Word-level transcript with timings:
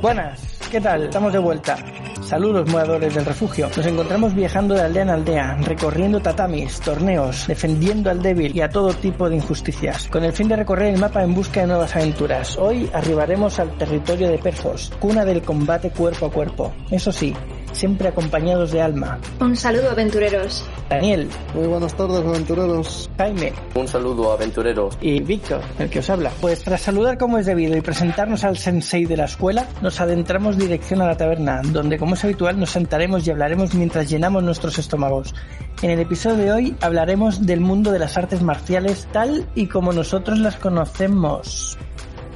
Buenas, 0.00 0.40
¿qué 0.70 0.80
tal? 0.80 1.04
Estamos 1.04 1.32
de 1.32 1.40
vuelta. 1.40 1.76
Saludos, 2.22 2.70
moradores 2.70 3.14
del 3.14 3.24
refugio. 3.24 3.68
Nos 3.76 3.84
encontramos 3.84 4.32
viajando 4.32 4.74
de 4.74 4.82
aldea 4.82 5.02
en 5.02 5.10
aldea, 5.10 5.56
recorriendo 5.62 6.20
tatamis, 6.20 6.80
torneos, 6.80 7.48
defendiendo 7.48 8.08
al 8.08 8.22
débil 8.22 8.54
y 8.54 8.60
a 8.60 8.68
todo 8.68 8.92
tipo 8.92 9.28
de 9.28 9.36
injusticias, 9.36 10.06
con 10.08 10.22
el 10.22 10.32
fin 10.32 10.46
de 10.46 10.54
recorrer 10.54 10.94
el 10.94 11.00
mapa 11.00 11.24
en 11.24 11.34
busca 11.34 11.62
de 11.62 11.66
nuevas 11.66 11.96
aventuras. 11.96 12.56
Hoy 12.58 12.88
arribaremos 12.92 13.58
al 13.58 13.76
territorio 13.76 14.28
de 14.28 14.38
Perfos, 14.38 14.92
cuna 15.00 15.24
del 15.24 15.42
combate 15.42 15.90
cuerpo 15.90 16.26
a 16.26 16.30
cuerpo. 16.30 16.72
Eso 16.90 17.10
sí, 17.10 17.34
siempre 17.72 18.08
acompañados 18.08 18.72
de 18.72 18.80
Alma. 18.80 19.18
Un 19.40 19.56
saludo, 19.56 19.90
aventureros. 19.90 20.64
Daniel. 20.88 21.28
Muy 21.54 21.66
buenas 21.66 21.94
tardes, 21.94 22.18
aventureros. 22.18 23.10
Jaime. 23.18 23.52
Un 23.74 23.88
saludo, 23.88 24.32
aventureros. 24.32 24.96
Y 25.00 25.20
Víctor, 25.20 25.60
el 25.78 25.90
que 25.90 25.98
os 25.98 26.10
habla. 26.10 26.30
Pues 26.40 26.62
tras 26.62 26.80
saludar 26.80 27.18
como 27.18 27.38
es 27.38 27.46
debido 27.46 27.76
y 27.76 27.80
presentarnos 27.80 28.44
al 28.44 28.56
sensei 28.56 29.04
de 29.04 29.16
la 29.16 29.24
escuela, 29.24 29.66
nos 29.82 30.00
adentramos 30.00 30.56
dirección 30.56 31.02
a 31.02 31.06
la 31.06 31.16
taberna, 31.16 31.60
donde 31.62 31.98
como 31.98 32.14
es 32.14 32.24
habitual 32.24 32.58
nos 32.58 32.70
sentaremos 32.70 33.26
y 33.26 33.30
hablaremos 33.30 33.74
mientras 33.74 34.08
llenamos 34.08 34.42
nuestros 34.42 34.78
estómagos. 34.78 35.34
En 35.82 35.90
el 35.90 36.00
episodio 36.00 36.36
de 36.36 36.52
hoy 36.52 36.76
hablaremos 36.80 37.46
del 37.46 37.60
mundo 37.60 37.92
de 37.92 37.98
las 37.98 38.16
artes 38.16 38.42
marciales 38.42 39.06
tal 39.12 39.46
y 39.54 39.66
como 39.66 39.92
nosotros 39.92 40.38
las 40.38 40.56
conocemos. 40.56 41.78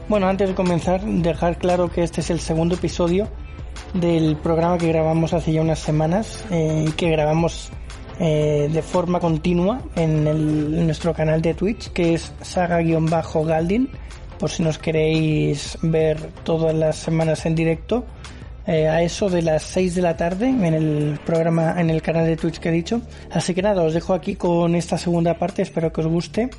Bueno, 0.09 0.29
antes 0.29 0.49
de 0.49 0.55
comenzar, 0.55 1.03
dejar 1.05 1.59
claro 1.59 1.91
que 1.91 2.03
este 2.03 2.21
es 2.21 2.31
el 2.31 2.41
segundo 2.41 2.75
episodio 2.75 3.29
del 3.95 4.37
programa 4.37 4.79
que 4.79 4.89
grabamos 4.89 5.33
hace 5.33 5.53
ya 5.53 5.61
unas 5.61 5.79
semanas, 5.79 6.45
eh, 6.51 6.87
que 6.97 7.11
grabamos 7.11 7.71
eh, 8.19 8.69
de 8.73 8.83
forma 8.83 9.21
continua 9.21 9.81
en, 9.97 10.87
nuestro 10.87 11.13
canal 11.15 11.43
de 11.43 11.55
Twitch, 11.55 11.91
que 11.93 12.15
es 12.15 12.33
saga-galdin, 12.41 13.89
por 14.39 14.51
si 14.51 14.63
nos 14.63 14.79
queréis 14.79 15.79
ver 15.83 16.19
todas 16.45 16.75
las 16.75 16.97
semanas 16.97 17.47
en 17.47 17.55
directo. 17.55 18.05
Eh, 18.65 18.89
a 18.89 19.03
eso 19.03 19.29
de 19.29 19.43
las 19.43 19.65
6 19.65 19.97
de 19.97 20.03
la 20.03 20.17
tarde 20.17 20.49
en 20.49 20.63
el 20.63 21.19
programa, 21.27 21.81
en 21.81 21.91
el 21.91 22.01
canal 22.01 22.27
de 22.27 22.37
Twitch 22.37 22.61
que 22.61 22.69
he 22.69 22.73
dicho. 22.73 23.03
Así 23.33 23.55
que 23.55 23.63
nada, 23.63 23.83
os 23.83 23.93
dejo 23.93 24.15
aquí 24.15 24.37
con 24.37 24.77
esta 24.77 24.97
segunda 24.99 25.35
parte, 25.35 25.63
espero 25.63 25.93
que 25.93 26.01
os 26.01 26.07
guste. 26.07 26.51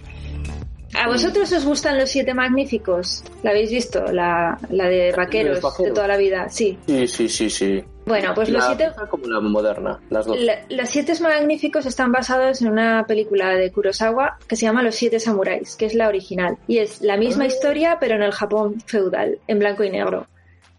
¿A 1.03 1.07
vosotros 1.07 1.51
os 1.51 1.65
gustan 1.65 1.97
los 1.97 2.09
siete 2.09 2.33
magníficos? 2.33 3.23
¿La 3.43 3.49
habéis 3.51 3.71
visto? 3.71 4.03
La, 4.11 4.57
la 4.69 4.87
de 4.87 5.11
vaqueros, 5.11 5.59
de 5.77 5.91
toda 5.91 6.07
la 6.07 6.15
vida, 6.17 6.47
sí. 6.49 6.77
Sí, 6.87 7.07
sí, 7.07 7.27
sí, 7.27 7.49
sí. 7.49 7.83
Bueno, 8.05 8.33
pues 8.33 8.49
la 8.49 8.59
los 8.59 8.67
siete... 8.67 8.91
como 9.09 9.25
la 9.27 9.39
moderna, 9.41 9.99
las 10.09 10.25
dos. 10.25 10.39
La, 10.39 10.59
los 10.69 10.89
siete 10.89 11.13
magníficos 11.21 11.85
están 11.85 12.11
basados 12.11 12.61
en 12.61 12.69
una 12.69 13.05
película 13.07 13.49
de 13.49 13.71
Kurosawa 13.71 14.37
que 14.47 14.55
se 14.55 14.65
llama 14.65 14.81
Los 14.83 14.95
siete 14.95 15.19
samuráis, 15.19 15.75
que 15.75 15.85
es 15.87 15.93
la 15.93 16.07
original. 16.07 16.57
Y 16.67 16.77
es 16.79 17.01
la 17.01 17.17
misma 17.17 17.43
Ah. 17.43 17.47
historia, 17.47 17.97
pero 17.99 18.15
en 18.15 18.23
el 18.23 18.31
Japón 18.31 18.81
feudal, 18.85 19.39
en 19.47 19.59
blanco 19.59 19.83
y 19.83 19.89
negro. 19.89 20.27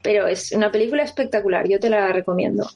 Pero 0.03 0.27
es 0.27 0.53
una 0.53 0.70
película 0.70 1.03
espectacular, 1.03 1.66
yo 1.69 1.78
te 1.81 1.88
la 1.91 2.09
recomiendo. 2.12 2.66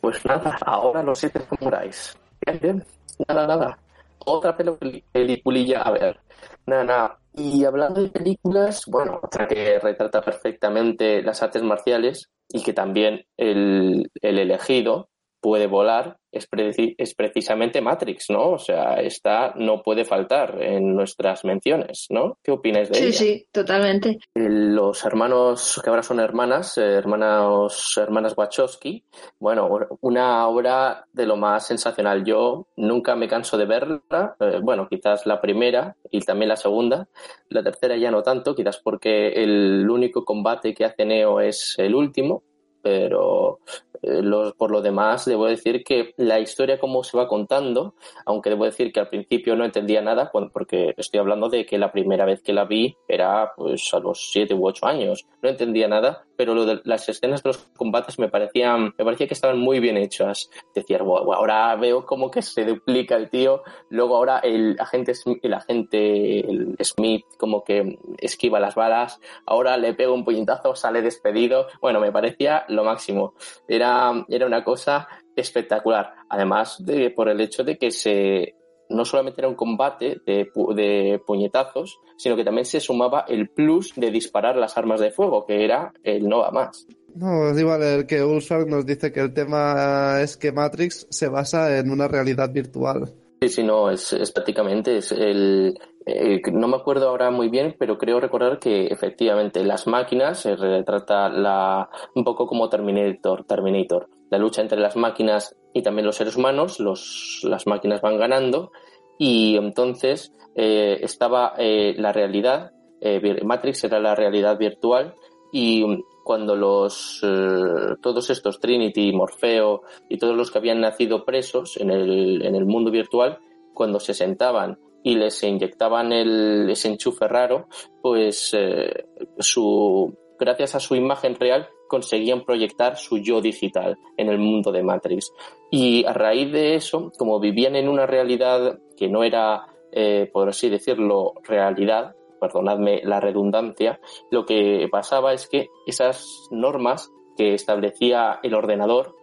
Pues 0.00 0.24
nada, 0.24 0.58
ahora 0.66 1.02
los 1.02 1.18
siete 1.18 1.40
samuráis. 1.48 2.16
Bien, 2.44 2.58
bien. 2.62 2.84
Nada, 3.28 3.46
nada. 3.46 3.78
Otra 4.26 4.56
peli- 4.56 5.04
peliculilla, 5.12 5.82
a 5.82 5.90
ver. 5.90 6.20
Nada. 6.66 7.18
Y 7.34 7.64
hablando 7.64 8.00
de 8.02 8.08
películas, 8.08 8.82
bueno, 8.86 9.20
otra 9.22 9.48
que 9.48 9.78
retrata 9.80 10.22
perfectamente 10.22 11.22
las 11.22 11.42
artes 11.42 11.62
marciales 11.62 12.30
y 12.48 12.62
que 12.62 12.72
también 12.72 13.24
el, 13.36 14.10
el 14.22 14.38
elegido 14.38 15.08
puede 15.40 15.66
volar 15.66 16.18
es, 16.34 16.50
preci- 16.50 16.94
es 16.98 17.14
precisamente 17.14 17.80
Matrix, 17.80 18.30
¿no? 18.30 18.50
O 18.52 18.58
sea, 18.58 18.94
esta 19.00 19.54
no 19.56 19.82
puede 19.82 20.04
faltar 20.04 20.60
en 20.62 20.94
nuestras 20.94 21.44
menciones, 21.44 22.06
¿no? 22.10 22.38
¿Qué 22.42 22.50
opináis 22.50 22.88
de 22.88 22.94
Sí, 22.96 23.04
ella? 23.04 23.12
sí, 23.12 23.46
totalmente. 23.52 24.18
los 24.34 25.04
hermanos 25.04 25.80
que 25.82 25.90
ahora 25.90 26.02
son 26.02 26.20
hermanas, 26.20 26.76
eh, 26.78 26.82
hermanos, 26.94 27.94
hermanas 27.96 28.34
Wachowski, 28.36 29.04
bueno, 29.38 29.68
una 30.00 30.46
obra 30.48 31.06
de 31.12 31.26
lo 31.26 31.36
más 31.36 31.66
sensacional. 31.66 32.24
Yo 32.24 32.66
nunca 32.76 33.14
me 33.16 33.28
canso 33.28 33.56
de 33.56 33.66
verla, 33.66 34.36
eh, 34.40 34.60
bueno, 34.62 34.88
quizás 34.88 35.26
la 35.26 35.40
primera 35.40 35.96
y 36.10 36.20
también 36.20 36.48
la 36.48 36.56
segunda, 36.56 37.08
la 37.48 37.62
tercera 37.62 37.96
ya 37.96 38.10
no 38.10 38.22
tanto, 38.22 38.54
quizás 38.54 38.78
porque 38.78 39.28
el 39.28 39.88
único 39.88 40.24
combate 40.24 40.74
que 40.74 40.84
hace 40.84 41.04
Neo 41.04 41.40
es 41.40 41.74
el 41.78 41.94
último, 41.94 42.42
pero 42.84 43.58
eh, 44.02 44.20
los- 44.22 44.52
por 44.54 44.70
lo 44.70 44.82
demás 44.82 45.24
debo 45.24 45.46
decir 45.46 45.82
que 45.82 46.12
la 46.18 46.38
historia 46.38 46.78
como 46.78 47.02
se 47.02 47.16
va 47.16 47.26
contando, 47.26 47.94
aunque 48.26 48.50
debo 48.50 48.66
decir 48.66 48.92
que 48.92 49.00
al 49.00 49.08
principio 49.08 49.56
no 49.56 49.64
entendía 49.64 50.02
nada, 50.02 50.30
porque 50.52 50.94
estoy 50.98 51.20
hablando 51.20 51.48
de 51.48 51.64
que 51.64 51.78
la 51.78 51.90
primera 51.90 52.26
vez 52.26 52.42
que 52.42 52.52
la 52.52 52.66
vi 52.66 52.94
era 53.08 53.52
pues 53.56 53.92
a 53.94 53.98
los 54.00 54.30
siete 54.30 54.52
u 54.54 54.66
ocho 54.66 54.86
años, 54.86 55.26
no 55.42 55.48
entendía 55.48 55.88
nada, 55.88 56.26
pero 56.36 56.54
lo 56.54 56.66
de 56.66 56.80
las 56.84 57.08
escenas 57.08 57.42
de 57.42 57.48
los 57.50 57.58
combates 57.76 58.18
me 58.18 58.28
parecían, 58.28 58.92
me 58.98 59.04
parecía 59.04 59.26
que 59.26 59.34
estaban 59.34 59.58
muy 59.58 59.80
bien 59.80 59.96
hechas. 59.96 60.50
Decía, 60.74 60.98
"Buah, 61.02 61.22
buah, 61.22 61.36
ahora 61.38 61.74
veo 61.76 62.04
como 62.04 62.30
que 62.30 62.42
se 62.42 62.64
duplica 62.64 63.16
el 63.16 63.30
tío, 63.30 63.62
luego 63.88 64.16
ahora 64.16 64.40
el 64.40 64.76
agente, 64.78 65.12
el 65.42 65.54
agente 65.54 66.40
el 66.40 66.76
Smith 66.82 67.24
como 67.38 67.64
que 67.64 67.98
esquiva 68.18 68.60
las 68.60 68.74
balas, 68.74 69.20
ahora 69.46 69.76
le 69.76 69.94
pego 69.94 70.12
un 70.14 70.24
puñetazo, 70.24 70.74
sale 70.74 71.02
despedido. 71.02 71.66
Bueno, 71.80 72.00
me 72.00 72.12
parecía 72.12 72.64
lo 72.74 72.84
máximo. 72.84 73.34
Era, 73.68 74.24
era 74.28 74.46
una 74.46 74.62
cosa 74.64 75.08
espectacular. 75.36 76.14
Además 76.28 76.76
de 76.84 77.10
por 77.10 77.28
el 77.28 77.40
hecho 77.40 77.64
de 77.64 77.76
que 77.78 77.90
se 77.90 78.54
no 78.90 79.04
solamente 79.06 79.40
era 79.40 79.48
un 79.48 79.54
combate 79.54 80.20
de, 80.26 80.46
pu- 80.52 80.74
de 80.74 81.18
puñetazos, 81.26 81.98
sino 82.18 82.36
que 82.36 82.44
también 82.44 82.66
se 82.66 82.80
sumaba 82.80 83.24
el 83.26 83.48
plus 83.48 83.94
de 83.96 84.10
disparar 84.10 84.56
las 84.56 84.76
armas 84.76 85.00
de 85.00 85.10
fuego, 85.10 85.46
que 85.46 85.64
era 85.64 85.90
el 86.02 86.28
no 86.28 86.40
va 86.40 86.50
más. 86.50 86.86
No, 87.14 87.50
os 87.50 87.58
iba 87.58 87.76
a 87.76 87.78
leer 87.78 88.06
que 88.06 88.22
Ulfar 88.22 88.66
nos 88.66 88.84
dice 88.84 89.10
que 89.10 89.20
el 89.20 89.32
tema 89.32 90.20
es 90.20 90.36
que 90.36 90.52
Matrix 90.52 91.06
se 91.10 91.28
basa 91.28 91.78
en 91.78 91.90
una 91.90 92.08
realidad 92.08 92.52
virtual. 92.52 93.10
Sí, 93.40 93.48
sí, 93.48 93.62
no, 93.62 93.90
es, 93.90 94.12
es 94.12 94.30
prácticamente 94.32 94.98
es 94.98 95.12
el, 95.12 95.78
eh, 96.06 96.40
no 96.52 96.68
me 96.68 96.76
acuerdo 96.76 97.08
ahora 97.08 97.30
muy 97.30 97.48
bien, 97.48 97.76
pero 97.78 97.98
creo 97.98 98.20
recordar 98.20 98.58
que 98.58 98.86
efectivamente 98.86 99.64
las 99.64 99.86
máquinas 99.86 100.40
se 100.40 100.56
retrata 100.56 101.28
la, 101.28 101.88
un 102.14 102.24
poco 102.24 102.46
como 102.46 102.68
Terminator, 102.68 103.44
Terminator, 103.44 104.08
la 104.30 104.38
lucha 104.38 104.62
entre 104.62 104.80
las 104.80 104.96
máquinas 104.96 105.56
y 105.72 105.82
también 105.82 106.06
los 106.06 106.16
seres 106.16 106.36
humanos, 106.36 106.78
los, 106.80 107.40
las 107.44 107.66
máquinas 107.66 108.00
van 108.00 108.18
ganando 108.18 108.70
y 109.18 109.56
entonces 109.56 110.32
eh, 110.54 110.98
estaba 111.02 111.54
eh, 111.58 111.94
la 111.96 112.12
realidad, 112.12 112.72
eh, 113.00 113.40
Matrix 113.44 113.84
era 113.84 113.98
la 113.98 114.14
realidad 114.14 114.58
virtual 114.58 115.14
y 115.52 115.84
mm, 115.84 116.02
cuando 116.24 116.56
los 116.56 117.20
eh, 117.22 117.94
todos 118.02 118.28
estos 118.30 118.58
Trinity, 118.60 119.12
Morfeo 119.12 119.82
y 120.08 120.18
todos 120.18 120.36
los 120.36 120.50
que 120.50 120.58
habían 120.58 120.80
nacido 120.80 121.24
presos 121.24 121.76
en 121.76 121.90
el, 121.90 122.44
en 122.44 122.56
el 122.56 122.66
mundo 122.66 122.90
virtual, 122.90 123.38
cuando 123.72 124.00
se 124.00 124.14
sentaban 124.14 124.78
y 125.04 125.14
les 125.14 125.40
inyectaban 125.44 126.12
el, 126.12 126.68
ese 126.70 126.88
enchufe 126.88 127.28
raro, 127.28 127.68
pues 128.02 128.50
eh, 128.54 129.04
su, 129.38 130.12
gracias 130.40 130.74
a 130.74 130.80
su 130.80 130.96
imagen 130.96 131.36
real 131.36 131.68
conseguían 131.88 132.42
proyectar 132.42 132.96
su 132.96 133.18
yo 133.18 133.40
digital 133.40 133.98
en 134.16 134.30
el 134.30 134.38
mundo 134.38 134.72
de 134.72 134.82
Matrix. 134.82 135.30
Y 135.70 136.04
a 136.06 136.14
raíz 136.14 136.50
de 136.50 136.74
eso, 136.74 137.12
como 137.18 137.38
vivían 137.38 137.76
en 137.76 137.88
una 137.88 138.06
realidad 138.06 138.80
que 138.96 139.08
no 139.08 139.22
era, 139.22 139.66
eh, 139.92 140.28
por 140.32 140.48
así 140.48 140.70
decirlo, 140.70 141.34
realidad, 141.44 142.16
perdonadme 142.40 143.02
la 143.04 143.20
redundancia, 143.20 144.00
lo 144.30 144.46
que 144.46 144.88
pasaba 144.90 145.34
es 145.34 145.46
que 145.46 145.68
esas 145.86 146.26
normas 146.50 147.12
que 147.36 147.52
establecía 147.54 148.40
el 148.42 148.54
ordenador, 148.54 149.14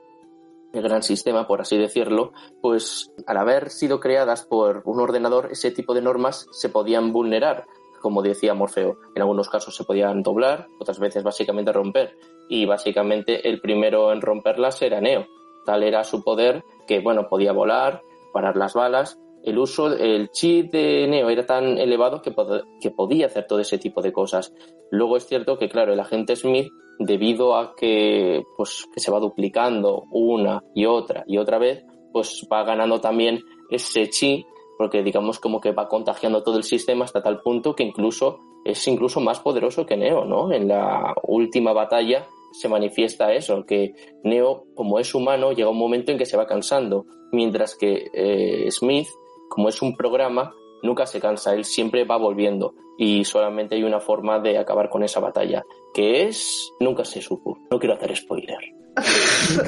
el 0.73 0.81
gran 0.81 1.03
sistema, 1.03 1.47
por 1.47 1.61
así 1.61 1.77
decirlo, 1.77 2.31
pues 2.61 3.11
al 3.25 3.37
haber 3.37 3.69
sido 3.69 3.99
creadas 3.99 4.45
por 4.45 4.83
un 4.85 4.99
ordenador, 4.99 5.49
ese 5.51 5.71
tipo 5.71 5.93
de 5.93 6.01
normas 6.01 6.47
se 6.51 6.69
podían 6.69 7.11
vulnerar, 7.11 7.65
como 8.01 8.21
decía 8.21 8.53
Morfeo. 8.53 8.97
En 9.15 9.21
algunos 9.21 9.49
casos 9.49 9.75
se 9.75 9.83
podían 9.83 10.23
doblar, 10.23 10.67
otras 10.79 10.99
veces 10.99 11.23
básicamente 11.23 11.71
romper. 11.71 12.17
Y 12.49 12.65
básicamente 12.65 13.47
el 13.47 13.61
primero 13.61 14.11
en 14.11 14.21
romperlas 14.21 14.81
era 14.81 14.99
Neo. 14.99 15.25
Tal 15.65 15.83
era 15.83 16.03
su 16.03 16.23
poder 16.23 16.63
que, 16.87 16.99
bueno, 16.99 17.27
podía 17.29 17.53
volar, 17.53 18.01
parar 18.33 18.57
las 18.57 18.73
balas. 18.73 19.19
El 19.43 19.57
uso, 19.57 19.93
el 19.93 20.29
chi 20.31 20.63
de 20.63 21.07
Neo 21.07 21.29
era 21.29 21.45
tan 21.45 21.77
elevado 21.77 22.21
que, 22.21 22.33
que 22.81 22.91
podía 22.91 23.27
hacer 23.27 23.47
todo 23.47 23.59
ese 23.59 23.77
tipo 23.77 24.01
de 24.01 24.11
cosas. 24.11 24.53
Luego 24.89 25.17
es 25.17 25.25
cierto 25.25 25.57
que, 25.57 25.69
claro, 25.69 25.93
el 25.93 25.99
agente 25.99 26.35
Smith, 26.35 26.71
debido 27.05 27.55
a 27.55 27.75
que, 27.75 28.43
pues, 28.57 28.87
que 28.93 28.99
se 28.99 29.11
va 29.11 29.19
duplicando 29.19 30.03
una 30.11 30.63
y 30.75 30.85
otra 30.85 31.23
y 31.27 31.37
otra 31.37 31.57
vez, 31.57 31.83
pues 32.11 32.47
va 32.51 32.63
ganando 32.63 32.99
también 32.99 33.41
ese 33.69 34.09
chi, 34.09 34.45
porque 34.77 35.03
digamos 35.03 35.39
como 35.39 35.61
que 35.61 35.71
va 35.71 35.87
contagiando 35.87 36.43
todo 36.43 36.57
el 36.57 36.63
sistema 36.63 37.05
hasta 37.05 37.23
tal 37.23 37.41
punto 37.41 37.75
que 37.75 37.83
incluso 37.83 38.39
es 38.63 38.87
incluso 38.87 39.19
más 39.21 39.39
poderoso 39.39 39.85
que 39.85 39.97
Neo, 39.97 40.25
¿no? 40.25 40.51
En 40.51 40.67
la 40.67 41.15
última 41.23 41.73
batalla 41.73 42.27
se 42.51 42.67
manifiesta 42.67 43.33
eso, 43.33 43.65
que 43.65 43.93
Neo, 44.23 44.65
como 44.75 44.99
es 44.99 45.15
humano, 45.15 45.53
llega 45.53 45.69
un 45.69 45.77
momento 45.77 46.11
en 46.11 46.17
que 46.17 46.25
se 46.25 46.37
va 46.37 46.45
cansando, 46.45 47.05
mientras 47.31 47.75
que 47.75 48.09
eh, 48.13 48.69
Smith, 48.69 49.07
como 49.49 49.69
es 49.69 49.81
un 49.81 49.95
programa, 49.95 50.53
nunca 50.83 51.05
se 51.05 51.19
cansa, 51.19 51.53
él 51.53 51.65
siempre 51.65 52.03
va 52.05 52.17
volviendo 52.17 52.75
y 52.97 53.23
solamente 53.25 53.75
hay 53.75 53.83
una 53.83 53.99
forma 53.99 54.39
de 54.39 54.57
acabar 54.57 54.89
con 54.89 55.03
esa 55.03 55.19
batalla, 55.19 55.63
que 55.93 56.27
es, 56.27 56.71
nunca 56.79 57.03
se 57.05 57.21
supo, 57.21 57.57
no 57.69 57.79
quiero 57.79 57.95
hacer 57.95 58.15
spoiler. 58.15 58.57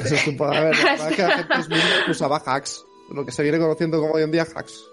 se 0.04 0.16
supo, 0.18 0.44
a 0.44 0.60
ver, 0.60 0.76
la 0.76 1.08
que 1.08 1.22
agente 1.22 1.62
Smith 1.62 1.82
usaba 2.08 2.42
hacks, 2.44 2.84
lo 3.10 3.24
que 3.24 3.32
se 3.32 3.42
viene 3.42 3.58
conociendo 3.58 4.00
como 4.00 4.14
hoy 4.14 4.22
en 4.22 4.30
día 4.30 4.42
hacks. 4.42 4.84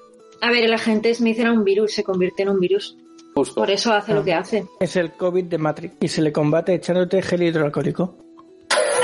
A 0.41 0.49
ver, 0.49 0.63
el 0.63 0.73
agente 0.73 1.13
Smith 1.13 1.37
era 1.37 1.51
un 1.51 1.63
virus, 1.63 1.93
se 1.93 2.03
convierte 2.03 2.43
en 2.43 2.49
un 2.49 2.59
virus. 2.59 2.97
Por 3.33 3.69
eso 3.69 3.93
hace 3.93 4.13
lo 4.13 4.23
que 4.23 4.33
hace. 4.33 4.65
Es 4.79 4.95
el 4.97 5.13
COVID 5.13 5.45
de 5.45 5.57
Matrix 5.57 5.95
y 6.01 6.07
se 6.07 6.21
le 6.21 6.33
combate 6.33 6.73
echándote 6.73 7.21
gel 7.21 7.43
hidroalcohólico. 7.43 8.17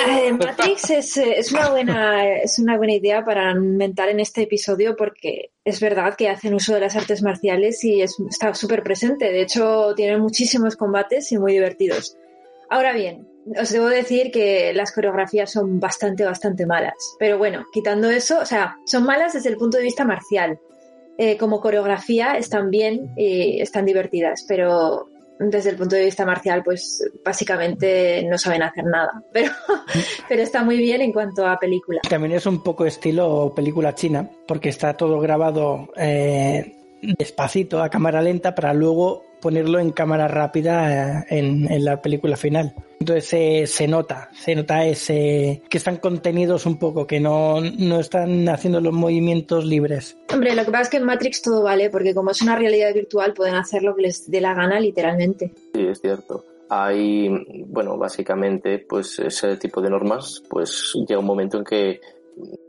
Eh, 0.17 0.31
Matrix 0.31 0.89
es, 0.89 1.17
es, 1.17 1.51
una 1.51 1.69
buena, 1.69 2.33
es 2.35 2.59
una 2.59 2.77
buena 2.77 2.93
idea 2.93 3.25
para 3.25 3.51
inventar 3.51 4.09
en 4.09 4.19
este 4.19 4.43
episodio 4.43 4.95
porque 4.95 5.51
es 5.65 5.79
verdad 5.79 6.15
que 6.15 6.29
hacen 6.29 6.53
uso 6.53 6.73
de 6.73 6.79
las 6.79 6.95
artes 6.95 7.21
marciales 7.21 7.83
y 7.83 8.01
está 8.01 8.53
súper 8.53 8.83
presente. 8.83 9.25
De 9.25 9.41
hecho, 9.41 9.93
tienen 9.95 10.21
muchísimos 10.21 10.75
combates 10.75 11.31
y 11.31 11.37
muy 11.37 11.53
divertidos. 11.53 12.17
Ahora 12.69 12.93
bien, 12.93 13.27
os 13.59 13.69
debo 13.69 13.87
decir 13.87 14.31
que 14.31 14.73
las 14.73 14.91
coreografías 14.91 15.51
son 15.51 15.79
bastante, 15.79 16.23
bastante 16.23 16.65
malas. 16.65 17.15
Pero 17.19 17.37
bueno, 17.37 17.65
quitando 17.73 18.09
eso, 18.09 18.39
o 18.39 18.45
sea, 18.45 18.77
son 18.85 19.03
malas 19.03 19.33
desde 19.33 19.49
el 19.49 19.57
punto 19.57 19.77
de 19.77 19.83
vista 19.83 20.05
marcial. 20.05 20.59
Eh, 21.17 21.37
como 21.37 21.59
coreografía 21.59 22.37
están 22.37 22.69
bien 22.69 23.11
y 23.17 23.59
están 23.59 23.85
divertidas, 23.85 24.45
pero 24.47 25.09
desde 25.39 25.71
el 25.71 25.77
punto 25.77 25.95
de 25.95 26.05
vista 26.05 26.25
marcial, 26.25 26.63
pues 26.63 27.03
básicamente 27.23 28.23
no 28.29 28.37
saben 28.37 28.63
hacer 28.63 28.85
nada. 28.85 29.23
Pero, 29.31 29.51
pero 30.27 30.41
está 30.41 30.63
muy 30.63 30.77
bien 30.77 31.01
en 31.01 31.11
cuanto 31.11 31.45
a 31.45 31.59
película. 31.59 32.01
También 32.09 32.33
es 32.33 32.45
un 32.45 32.63
poco 32.63 32.85
estilo 32.85 33.53
película 33.55 33.93
china, 33.93 34.29
porque 34.47 34.69
está 34.69 34.95
todo 34.95 35.19
grabado 35.19 35.89
eh, 35.95 36.75
despacito, 37.01 37.81
a 37.81 37.89
cámara 37.89 38.21
lenta, 38.21 38.55
para 38.55 38.73
luego 38.73 39.26
ponerlo 39.41 39.79
en 39.79 39.91
cámara 39.91 40.27
rápida 40.27 41.21
eh, 41.21 41.25
en, 41.29 41.85
la 41.85 42.01
película 42.01 42.37
final. 42.37 42.73
Entonces 42.99 43.69
se 43.69 43.87
nota, 43.87 44.29
se 44.33 44.55
nota 44.55 44.85
ese 44.85 45.61
que 45.69 45.77
están 45.77 45.97
contenidos 45.97 46.65
un 46.65 46.77
poco, 46.77 47.05
que 47.05 47.19
no, 47.19 47.61
no 47.61 47.99
están 47.99 48.49
haciendo 48.49 48.81
los 48.81 48.93
movimientos 48.93 49.65
libres. 49.65 50.17
Hombre, 50.33 50.55
lo 50.55 50.65
que 50.65 50.71
pasa 50.71 50.83
es 50.83 50.89
que 50.89 50.97
en 50.97 51.03
Matrix 51.03 51.41
todo 51.41 51.63
vale, 51.63 51.89
porque 51.89 52.13
como 52.13 52.31
es 52.31 52.41
una 52.41 52.55
realidad 52.55 52.93
virtual 52.93 53.33
pueden 53.33 53.55
hacer 53.55 53.83
lo 53.83 53.95
que 53.95 54.03
les 54.03 54.29
dé 54.29 54.41
la 54.41 54.53
gana 54.53 54.79
literalmente. 54.79 55.51
Sí, 55.73 55.87
es 55.87 56.01
cierto. 56.01 56.43
Hay, 56.69 57.29
bueno, 57.67 57.97
básicamente, 57.97 58.79
pues 58.79 59.19
ese 59.19 59.55
tipo 59.55 59.81
de 59.81 59.89
normas, 59.89 60.43
pues 60.49 60.93
llega 61.07 61.19
un 61.19 61.25
momento 61.25 61.57
en 61.57 61.63
que 61.63 62.01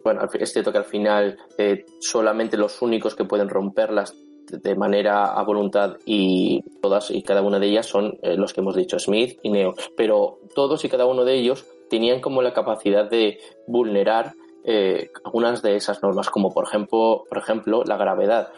bueno, 0.02 0.22
es 0.38 0.52
cierto 0.52 0.72
que 0.72 0.78
al 0.78 0.84
final 0.84 1.36
eh, 1.56 1.84
solamente 2.00 2.56
los 2.56 2.80
únicos 2.80 3.14
que 3.14 3.24
pueden 3.24 3.48
romperlas 3.48 4.14
de 4.50 4.74
manera 4.74 5.32
a 5.32 5.42
voluntad 5.44 5.96
y 6.04 6.62
todas 6.80 7.10
y 7.10 7.22
cada 7.22 7.42
una 7.42 7.58
de 7.58 7.68
ellas 7.68 7.86
son 7.86 8.18
eh, 8.22 8.36
los 8.36 8.52
que 8.52 8.60
hemos 8.60 8.76
dicho, 8.76 8.98
Smith 8.98 9.38
y 9.42 9.50
Neo. 9.50 9.74
Pero 9.96 10.38
todos 10.54 10.84
y 10.84 10.88
cada 10.88 11.06
uno 11.06 11.24
de 11.24 11.34
ellos 11.34 11.66
tenían 11.88 12.20
como 12.20 12.42
la 12.42 12.52
capacidad 12.52 13.08
de 13.08 13.38
vulnerar 13.66 14.32
eh, 14.64 15.10
algunas 15.24 15.62
de 15.62 15.76
esas 15.76 16.02
normas, 16.02 16.30
como 16.30 16.52
por 16.52 16.64
ejemplo, 16.64 17.24
por 17.28 17.38
ejemplo 17.38 17.84
la 17.84 17.96
gravedad. 17.96 18.48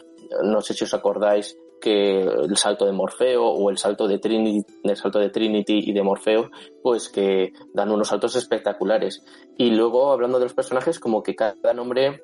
No 0.43 0.61
sé 0.61 0.73
si 0.73 0.83
os 0.83 0.93
acordáis 0.93 1.57
que 1.81 2.21
el 2.21 2.55
salto 2.55 2.85
de 2.85 2.91
Morfeo 2.91 3.43
o 3.43 3.69
el 3.69 3.77
salto 3.77 4.07
de 4.07 4.19
Trinity, 4.19 4.65
el 4.83 4.95
salto 4.95 5.19
de 5.19 5.29
Trinity 5.29 5.89
y 5.89 5.93
de 5.93 6.03
Morfeo, 6.03 6.49
pues 6.81 7.09
que 7.09 7.51
dan 7.73 7.91
unos 7.91 8.09
saltos 8.09 8.35
espectaculares. 8.35 9.23
Y 9.57 9.71
luego, 9.71 10.11
hablando 10.11 10.37
de 10.37 10.45
los 10.45 10.53
personajes, 10.53 10.99
como 10.99 11.23
que 11.23 11.35
cada 11.35 11.73
nombre 11.73 12.23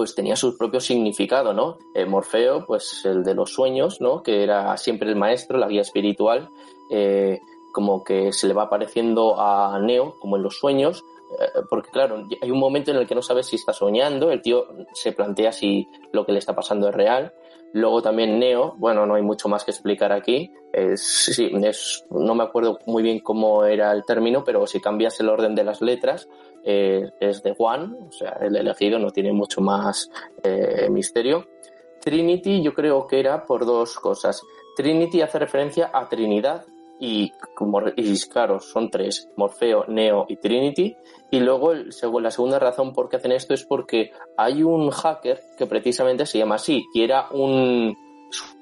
pues 0.00 0.14
tenía 0.14 0.34
su 0.34 0.56
propio 0.56 0.80
significado, 0.80 1.52
¿no? 1.52 1.76
Eh, 1.92 2.06
Morfeo, 2.06 2.64
pues 2.64 3.04
el 3.04 3.22
de 3.22 3.34
los 3.34 3.52
sueños, 3.52 4.00
¿no? 4.00 4.22
Que 4.22 4.42
era 4.42 4.74
siempre 4.78 5.10
el 5.10 5.14
maestro, 5.14 5.58
la 5.58 5.68
guía 5.68 5.82
espiritual, 5.82 6.48
eh, 6.88 7.38
como 7.70 8.02
que 8.02 8.32
se 8.32 8.48
le 8.48 8.54
va 8.54 8.62
apareciendo 8.62 9.38
a 9.38 9.78
Neo, 9.78 10.18
como 10.18 10.38
en 10.38 10.42
los 10.42 10.58
sueños, 10.58 11.04
eh, 11.38 11.60
porque 11.68 11.90
claro, 11.90 12.26
hay 12.40 12.50
un 12.50 12.58
momento 12.58 12.92
en 12.92 12.96
el 12.96 13.06
que 13.06 13.14
no 13.14 13.20
sabes 13.20 13.48
si 13.48 13.56
está 13.56 13.74
soñando, 13.74 14.30
el 14.30 14.40
tío 14.40 14.68
se 14.94 15.12
plantea 15.12 15.52
si 15.52 15.86
lo 16.12 16.24
que 16.24 16.32
le 16.32 16.38
está 16.38 16.54
pasando 16.54 16.88
es 16.88 16.94
real, 16.94 17.34
Luego 17.72 18.02
también 18.02 18.38
Neo, 18.40 18.74
bueno, 18.78 19.06
no 19.06 19.14
hay 19.14 19.22
mucho 19.22 19.48
más 19.48 19.64
que 19.64 19.70
explicar 19.70 20.12
aquí. 20.12 20.52
Es, 20.72 21.02
sí, 21.02 21.50
es, 21.62 22.04
no 22.10 22.34
me 22.34 22.42
acuerdo 22.42 22.80
muy 22.86 23.02
bien 23.02 23.20
cómo 23.20 23.64
era 23.64 23.92
el 23.92 24.04
término, 24.04 24.42
pero 24.44 24.66
si 24.66 24.80
cambias 24.80 25.20
el 25.20 25.28
orden 25.28 25.54
de 25.54 25.64
las 25.64 25.80
letras, 25.80 26.28
eh, 26.64 27.10
es 27.20 27.42
de 27.42 27.54
Juan, 27.54 27.96
o 28.08 28.12
sea, 28.12 28.38
el 28.40 28.56
elegido 28.56 28.98
no 28.98 29.10
tiene 29.10 29.32
mucho 29.32 29.60
más 29.60 30.10
eh, 30.42 30.88
misterio. 30.90 31.46
Trinity 32.00 32.62
yo 32.62 32.72
creo 32.72 33.06
que 33.06 33.20
era 33.20 33.44
por 33.44 33.66
dos 33.66 33.98
cosas. 33.98 34.42
Trinity 34.76 35.20
hace 35.20 35.38
referencia 35.38 35.90
a 35.92 36.08
Trinidad, 36.08 36.64
y, 36.98 37.32
y 37.96 38.20
claro, 38.28 38.60
son 38.60 38.90
tres, 38.90 39.28
Morfeo, 39.36 39.86
Neo 39.88 40.26
y 40.28 40.36
Trinity. 40.36 40.94
Y 41.30 41.40
luego 41.40 41.72
la 41.72 42.30
segunda 42.30 42.58
razón 42.58 42.92
por 42.92 43.08
qué 43.08 43.16
hacen 43.16 43.32
esto 43.32 43.54
es 43.54 43.64
porque 43.64 44.12
hay 44.36 44.62
un 44.62 44.90
hacker 44.90 45.40
que 45.56 45.66
precisamente 45.66 46.26
se 46.26 46.38
llama 46.38 46.56
así, 46.56 46.84
y 46.94 47.02
era 47.02 47.28
un, 47.30 47.96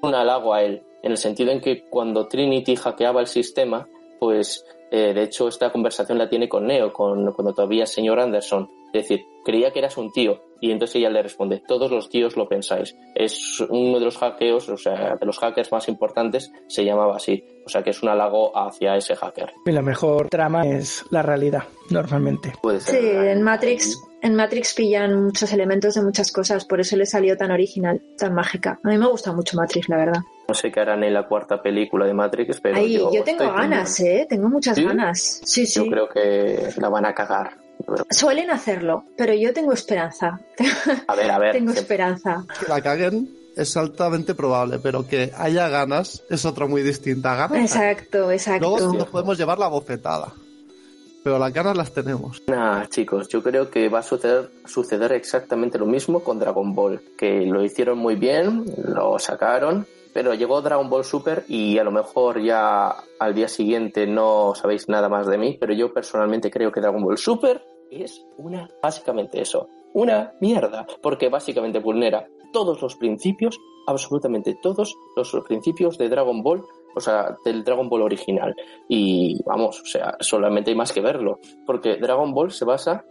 un 0.01 0.15
halago 0.15 0.53
a 0.53 0.63
él, 0.63 0.83
en 1.03 1.11
el 1.11 1.17
sentido 1.17 1.51
en 1.51 1.61
que 1.61 1.83
cuando 1.89 2.27
Trinity 2.27 2.75
hackeaba 2.75 3.21
el 3.21 3.27
sistema, 3.27 3.87
pues 4.19 4.65
eh, 4.91 5.13
de 5.13 5.23
hecho 5.23 5.47
esta 5.47 5.71
conversación 5.71 6.17
la 6.17 6.29
tiene 6.29 6.49
con 6.49 6.67
Neo, 6.67 6.91
con, 6.91 7.31
cuando 7.33 7.53
todavía 7.53 7.83
es 7.83 7.91
señor 7.91 8.19
Anderson. 8.19 8.69
Es 8.93 9.03
decir, 9.03 9.25
creía 9.45 9.71
que 9.71 9.79
eras 9.79 9.97
un 9.97 10.11
tío 10.11 10.41
y 10.61 10.71
entonces 10.71 10.97
ella 10.97 11.09
le 11.09 11.21
responde, 11.21 11.61
todos 11.67 11.91
los 11.91 12.09
tíos 12.09 12.35
lo 12.35 12.47
pensáis. 12.47 12.95
Es 13.15 13.59
uno 13.61 13.99
de 13.99 14.05
los 14.05 14.17
hackeos, 14.17 14.67
o 14.69 14.77
sea, 14.77 15.15
de 15.15 15.25
los 15.25 15.37
hackers 15.39 15.71
más 15.71 15.87
importantes, 15.87 16.51
se 16.67 16.83
llamaba 16.83 17.15
así. 17.15 17.43
O 17.65 17.69
sea, 17.69 17.83
que 17.83 17.91
es 17.91 18.03
un 18.03 18.09
halago 18.09 18.51
hacia 18.57 18.95
ese 18.95 19.15
hacker. 19.15 19.53
Y 19.65 19.71
la 19.71 19.81
mejor 19.81 20.29
trama 20.29 20.63
es 20.63 21.05
la 21.11 21.21
realidad, 21.21 21.63
normalmente. 21.89 22.53
Puede 22.61 22.79
ser. 22.79 22.99
Sí, 22.99 23.07
en 23.09 23.43
Matrix, 23.43 24.08
en 24.21 24.35
Matrix 24.35 24.73
pillan 24.73 25.23
muchos 25.23 25.51
elementos 25.53 25.95
de 25.95 26.01
muchas 26.01 26.31
cosas, 26.31 26.65
por 26.65 26.79
eso 26.79 26.95
le 26.95 27.05
salió 27.05 27.37
tan 27.37 27.51
original, 27.51 28.01
tan 28.17 28.33
mágica. 28.33 28.79
A 28.83 28.87
mí 28.87 28.97
me 28.97 29.07
gusta 29.07 29.31
mucho 29.31 29.57
Matrix, 29.57 29.89
la 29.89 29.97
verdad. 29.97 30.21
No 30.47 30.53
sé 30.53 30.71
qué 30.71 30.79
harán 30.79 31.03
en 31.03 31.13
la 31.13 31.27
cuarta 31.27 31.61
película 31.61 32.05
de 32.05 32.13
Matrix, 32.13 32.59
pero 32.59 32.85
yo, 32.85 33.11
yo 33.13 33.23
tengo 33.23 33.51
ganas, 33.51 33.99
¿eh? 33.99 34.25
Tengo 34.27 34.49
muchas 34.49 34.77
ganas. 34.77 35.41
Sí, 35.43 35.65
sí. 35.65 35.83
Yo 35.83 35.89
creo 35.89 36.09
que 36.09 36.69
la 36.77 36.89
van 36.89 37.05
a 37.05 37.13
cagar. 37.13 37.57
Suelen 38.09 38.51
hacerlo, 38.51 39.05
pero 39.15 39.33
yo 39.33 39.53
tengo 39.53 39.71
esperanza. 39.73 40.39
A 41.07 41.15
ver, 41.15 41.31
a 41.31 41.39
ver. 41.39 41.51
tengo 41.53 41.71
esperanza. 41.71 42.45
Que 42.59 42.67
la 42.67 42.81
caguen 42.81 43.29
es 43.55 43.77
altamente 43.77 44.35
probable, 44.35 44.79
pero 44.79 45.07
que 45.07 45.31
haya 45.37 45.69
ganas 45.69 46.23
es 46.29 46.45
otra 46.45 46.65
muy 46.65 46.81
distinta. 46.81 47.35
Ganas. 47.35 47.57
Exacto, 47.57 48.31
exacto. 48.31 48.69
Luego 48.69 48.93
nos 48.93 49.07
podemos 49.07 49.37
llevar 49.37 49.59
la 49.59 49.67
bofetada. 49.67 50.33
Pero 51.23 51.37
las 51.37 51.53
ganas 51.53 51.75
las 51.75 51.93
tenemos. 51.93 52.41
Nah, 52.47 52.85
chicos, 52.85 53.27
yo 53.27 53.43
creo 53.43 53.69
que 53.69 53.89
va 53.89 53.99
a 53.99 54.03
suceder, 54.03 54.49
suceder 54.65 55.11
exactamente 55.11 55.77
lo 55.77 55.85
mismo 55.85 56.21
con 56.21 56.39
Dragon 56.39 56.73
Ball, 56.73 57.01
que 57.17 57.41
lo 57.45 57.63
hicieron 57.63 57.97
muy 57.97 58.15
bien, 58.15 58.65
lo 58.85 59.19
sacaron, 59.19 59.85
pero 60.13 60.33
llegó 60.33 60.61
Dragon 60.61 60.89
Ball 60.89 61.03
Super 61.03 61.45
y 61.47 61.77
a 61.77 61.83
lo 61.83 61.91
mejor 61.91 62.41
ya 62.41 62.95
al 63.19 63.33
día 63.33 63.47
siguiente 63.47 64.07
no 64.07 64.53
sabéis 64.55 64.87
nada 64.89 65.09
más 65.09 65.27
de 65.27 65.37
mí, 65.37 65.57
pero 65.59 65.73
yo 65.73 65.93
personalmente 65.93 66.49
creo 66.49 66.71
que 66.71 66.81
Dragon 66.81 67.03
Ball 67.03 67.17
Super 67.17 67.61
es 67.91 68.23
una, 68.37 68.69
básicamente 68.81 69.41
eso, 69.41 69.67
una 69.93 70.33
mierda, 70.39 70.85
porque 71.01 71.29
básicamente 71.29 71.79
vulnera 71.79 72.27
todos 72.51 72.81
los 72.81 72.95
principios, 72.95 73.59
absolutamente 73.87 74.57
todos 74.61 74.95
los 75.15 75.35
principios 75.47 75.97
de 75.97 76.09
Dragon 76.09 76.41
Ball, 76.41 76.63
o 76.99 77.01
sea, 77.01 77.35
del 77.43 77.63
Dragon 77.63 77.89
Ball 77.89 78.03
original. 78.03 78.53
Y 78.87 79.41
vamos, 79.45 79.81
o 79.81 79.85
sea, 79.85 80.15
solamente 80.19 80.69
hay 80.69 80.77
más 80.77 80.91
que 80.91 81.01
verlo, 81.01 81.39
porque 81.65 81.95
Dragon 81.95 82.33
Ball 82.33 82.51
se 82.51 82.65
basa 82.65 83.05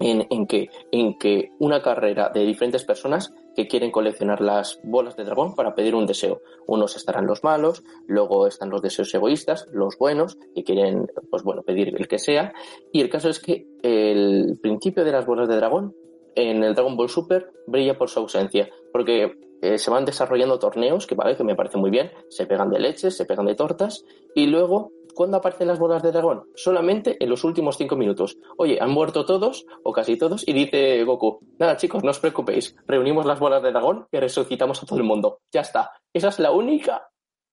en, 0.00 0.26
en, 0.30 0.46
que, 0.46 0.68
en 0.90 1.16
que 1.18 1.50
una 1.60 1.80
carrera 1.80 2.30
de 2.34 2.44
diferentes 2.44 2.84
personas 2.84 3.32
que 3.54 3.68
quieren 3.68 3.90
coleccionar 3.90 4.40
las 4.40 4.80
bolas 4.82 5.16
de 5.16 5.24
dragón 5.24 5.54
para 5.54 5.74
pedir 5.74 5.94
un 5.94 6.06
deseo. 6.06 6.40
Unos 6.66 6.96
estarán 6.96 7.26
los 7.26 7.44
malos, 7.44 7.84
luego 8.06 8.46
están 8.46 8.70
los 8.70 8.82
deseos 8.82 9.14
egoístas, 9.14 9.68
los 9.72 9.96
buenos, 9.98 10.38
que 10.54 10.64
quieren, 10.64 11.06
pues 11.30 11.42
bueno, 11.42 11.62
pedir 11.62 11.94
el 11.96 12.08
que 12.08 12.18
sea. 12.18 12.52
Y 12.92 13.00
el 13.00 13.10
caso 13.10 13.28
es 13.28 13.38
que 13.38 13.66
el 13.82 14.58
principio 14.60 15.04
de 15.04 15.12
las 15.12 15.26
bolas 15.26 15.48
de 15.48 15.56
dragón 15.56 15.94
en 16.34 16.62
el 16.62 16.74
Dragon 16.74 16.96
Ball 16.96 17.08
Super 17.08 17.52
brilla 17.66 17.96
por 17.96 18.08
su 18.08 18.20
ausencia, 18.20 18.68
porque 18.92 19.36
eh, 19.62 19.78
se 19.78 19.90
van 19.90 20.04
desarrollando 20.04 20.58
torneos, 20.58 21.06
que 21.06 21.14
vale, 21.14 21.36
que 21.36 21.44
me 21.44 21.54
parece 21.54 21.78
muy 21.78 21.90
bien, 21.90 22.10
se 22.28 22.46
pegan 22.46 22.70
de 22.70 22.80
leches, 22.80 23.16
se 23.16 23.24
pegan 23.24 23.46
de 23.46 23.54
tortas, 23.54 24.04
y 24.34 24.46
luego 24.46 24.92
¿Cuándo 25.14 25.36
aparecen 25.36 25.68
las 25.68 25.78
bolas 25.78 26.02
de 26.02 26.10
dragón? 26.10 26.44
Solamente 26.54 27.22
en 27.22 27.28
los 27.28 27.44
últimos 27.44 27.76
cinco 27.76 27.96
minutos. 27.96 28.38
Oye, 28.56 28.78
han 28.80 28.90
muerto 28.90 29.26
todos, 29.26 29.66
o 29.82 29.92
casi 29.92 30.16
todos, 30.16 30.46
y 30.46 30.52
dice 30.52 31.04
Goku, 31.04 31.40
nada 31.58 31.76
chicos, 31.76 32.02
no 32.02 32.10
os 32.10 32.18
preocupéis, 32.18 32.74
reunimos 32.86 33.26
las 33.26 33.38
bolas 33.38 33.62
de 33.62 33.70
dragón 33.70 34.06
y 34.10 34.18
resucitamos 34.18 34.82
a 34.82 34.86
todo 34.86 34.98
el 34.98 35.04
mundo. 35.04 35.40
Ya 35.52 35.60
está. 35.60 35.90
Esa 36.12 36.28
es 36.28 36.38
la 36.38 36.50
única, 36.50 37.10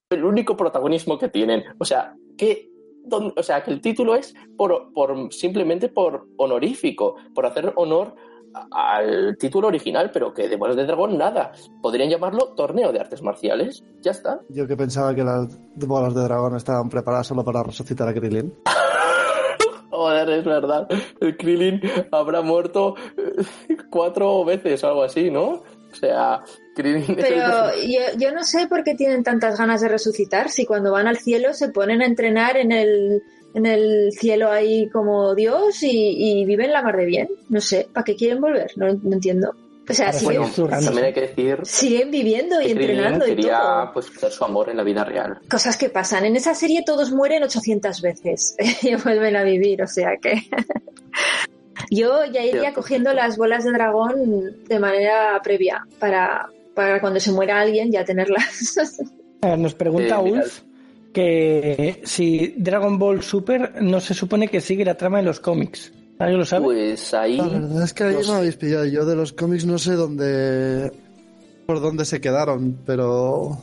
el 0.09 0.23
único 0.23 0.55
protagonismo 0.55 1.17
que 1.17 1.27
tienen. 1.27 1.63
O 1.79 1.85
sea, 1.85 2.15
que, 2.37 2.69
o 3.11 3.43
sea, 3.43 3.61
que 3.63 3.71
el 3.71 3.81
título 3.81 4.15
es 4.15 4.33
por, 4.55 4.93
por, 4.93 5.33
simplemente 5.33 5.89
por 5.89 6.27
honorífico, 6.37 7.15
por 7.35 7.45
hacer 7.45 7.73
honor 7.75 8.15
al 8.71 9.37
título 9.37 9.67
original, 9.67 10.11
pero 10.11 10.33
que 10.33 10.47
de 10.47 10.55
bolas 10.55 10.75
de 10.75 10.85
dragón 10.85 11.17
nada. 11.17 11.51
Podrían 11.81 12.09
llamarlo 12.09 12.53
torneo 12.55 12.91
de 12.91 12.99
artes 12.99 13.21
marciales. 13.21 13.83
Ya 14.01 14.11
está. 14.11 14.41
Yo 14.49 14.67
que 14.67 14.75
pensaba 14.75 15.13
que 15.15 15.23
las 15.23 15.57
bolas 15.75 16.13
de 16.15 16.23
dragón 16.23 16.55
estaban 16.55 16.89
preparadas 16.89 17.27
solo 17.27 17.43
para 17.43 17.63
resucitar 17.63 18.07
a 18.07 18.13
Krillin. 18.13 18.53
Joder, 19.89 20.29
es 20.29 20.45
verdad. 20.45 20.87
El 21.19 21.35
Krillin 21.35 21.81
habrá 22.11 22.41
muerto 22.41 22.95
eh, 23.17 23.75
cuatro 23.89 24.45
veces 24.45 24.83
o 24.83 24.87
algo 24.87 25.03
así, 25.03 25.29
¿no? 25.29 25.63
O 25.91 25.95
sea, 25.95 26.41
Krillin... 26.75 27.01
es 27.01 27.09
el 27.09 27.15
Pero 27.15 27.75
yo, 27.75 28.17
yo 28.17 28.31
no 28.31 28.43
sé 28.43 28.67
por 28.67 28.83
qué 28.83 28.95
tienen 28.95 29.23
tantas 29.23 29.57
ganas 29.57 29.81
de 29.81 29.89
resucitar 29.89 30.49
si 30.49 30.65
cuando 30.65 30.91
van 30.91 31.07
al 31.07 31.17
cielo 31.17 31.53
se 31.53 31.69
ponen 31.69 32.01
a 32.01 32.05
entrenar 32.05 32.55
en 32.55 32.71
el, 32.71 33.23
en 33.53 33.65
el 33.65 34.11
cielo 34.11 34.51
ahí 34.51 34.89
como 34.89 35.33
Dios 35.35 35.81
y, 35.83 36.41
y 36.41 36.45
viven 36.45 36.71
la 36.71 36.81
mar 36.81 36.95
de 36.97 37.05
bien. 37.05 37.29
No 37.49 37.61
sé, 37.61 37.87
¿para 37.93 38.03
qué 38.03 38.15
quieren 38.15 38.39
volver? 38.41 38.71
No, 38.75 38.87
no 38.93 39.13
entiendo. 39.13 39.53
O 39.89 39.93
sea, 39.93 40.13
siguen, 40.13 40.41
Bueno, 40.41 40.53
zurrándose. 40.53 40.85
también 40.85 41.05
hay 41.07 41.13
que 41.13 41.21
decir 41.21 41.57
siguen 41.63 42.11
viviendo 42.11 42.61
y 42.61 42.69
entrenando 42.69 43.25
y 43.25 43.29
quería 43.35 43.57
todo. 43.59 43.93
pues 43.93 44.11
hacer 44.15 44.31
su 44.31 44.45
amor 44.45 44.69
en 44.69 44.77
la 44.77 44.83
vida 44.83 45.03
real. 45.03 45.39
Cosas 45.49 45.77
que 45.77 45.89
pasan. 45.89 46.25
En 46.25 46.35
esa 46.35 46.53
serie 46.53 46.83
todos 46.85 47.11
mueren 47.11 47.41
800 47.41 47.99
veces 48.01 48.55
y 48.83 48.93
vuelven 48.95 49.35
a 49.35 49.43
vivir, 49.43 49.81
o 49.81 49.87
sea 49.87 50.11
que... 50.21 50.33
Yo 51.91 52.25
ya 52.25 52.43
iría 52.43 52.73
cogiendo 52.73 53.13
las 53.13 53.37
bolas 53.37 53.63
de 53.63 53.71
dragón 53.71 54.63
de 54.67 54.79
manera 54.79 55.39
previa 55.43 55.83
para, 55.97 56.47
para 56.75 56.99
cuando 57.01 57.19
se 57.19 57.31
muera 57.31 57.59
alguien 57.59 57.91
ya 57.91 58.03
tenerlas. 58.05 58.75
Nos 59.57 59.73
pregunta 59.73 60.17
Eh. 60.19 60.31
Ulf 60.31 60.61
que 61.13 62.01
si 62.05 62.55
Dragon 62.57 62.97
Ball 62.99 63.21
Super 63.23 63.81
no 63.81 63.99
se 63.99 64.13
supone 64.13 64.47
que 64.47 64.61
sigue 64.61 64.85
la 64.85 64.95
trama 64.95 65.17
de 65.17 65.23
los 65.23 65.39
cómics. 65.39 65.91
¿Alguien 66.19 66.39
lo 66.39 66.45
sabe? 66.45 66.65
Pues 66.65 67.13
ahí... 67.13 67.37
La 67.37 67.47
verdad 67.47 67.83
es 67.83 67.93
que 67.93 68.03
ahí 68.03 68.15
no 68.25 68.33
me 68.33 68.37
habéis 68.39 68.57
pillado. 68.57 68.85
Yo 68.85 69.05
de 69.05 69.15
los 69.15 69.31
cómics 69.33 69.65
no 69.65 69.77
sé 69.77 69.93
dónde. 69.93 70.91
por 71.65 71.79
dónde 71.81 72.03
se 72.05 72.19
quedaron, 72.19 72.77
pero. 72.85 73.57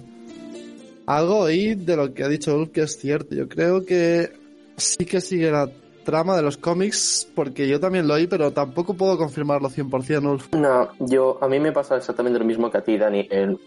Algo 1.06 1.44
ahí 1.44 1.74
de 1.74 1.96
lo 1.96 2.12
que 2.14 2.24
ha 2.24 2.28
dicho 2.28 2.56
Ulf 2.56 2.70
que 2.70 2.82
es 2.82 2.98
cierto. 2.98 3.34
Yo 3.34 3.48
creo 3.48 3.84
que 3.84 4.32
sí 4.76 5.04
que 5.04 5.20
sigue 5.20 5.50
la 5.50 5.68
trama 6.04 6.34
de 6.36 6.42
los 6.42 6.56
cómics, 6.56 7.28
porque 7.34 7.68
yo 7.68 7.78
también 7.78 8.08
lo 8.08 8.14
oí, 8.14 8.26
pero 8.26 8.52
tampoco 8.52 8.94
puedo 8.94 9.16
confirmarlo 9.18 9.68
100%, 9.68 10.24
Ulf. 10.30 10.48
No, 10.54 10.88
yo 11.00 11.38
a 11.42 11.48
mí 11.48 11.60
me 11.60 11.72
pasa 11.72 11.96
exactamente 11.96 12.38
lo 12.38 12.44
mismo 12.44 12.70
que 12.70 12.78
a 12.78 12.82
ti, 12.82 12.96
Dani. 12.96 13.28
El- 13.30 13.58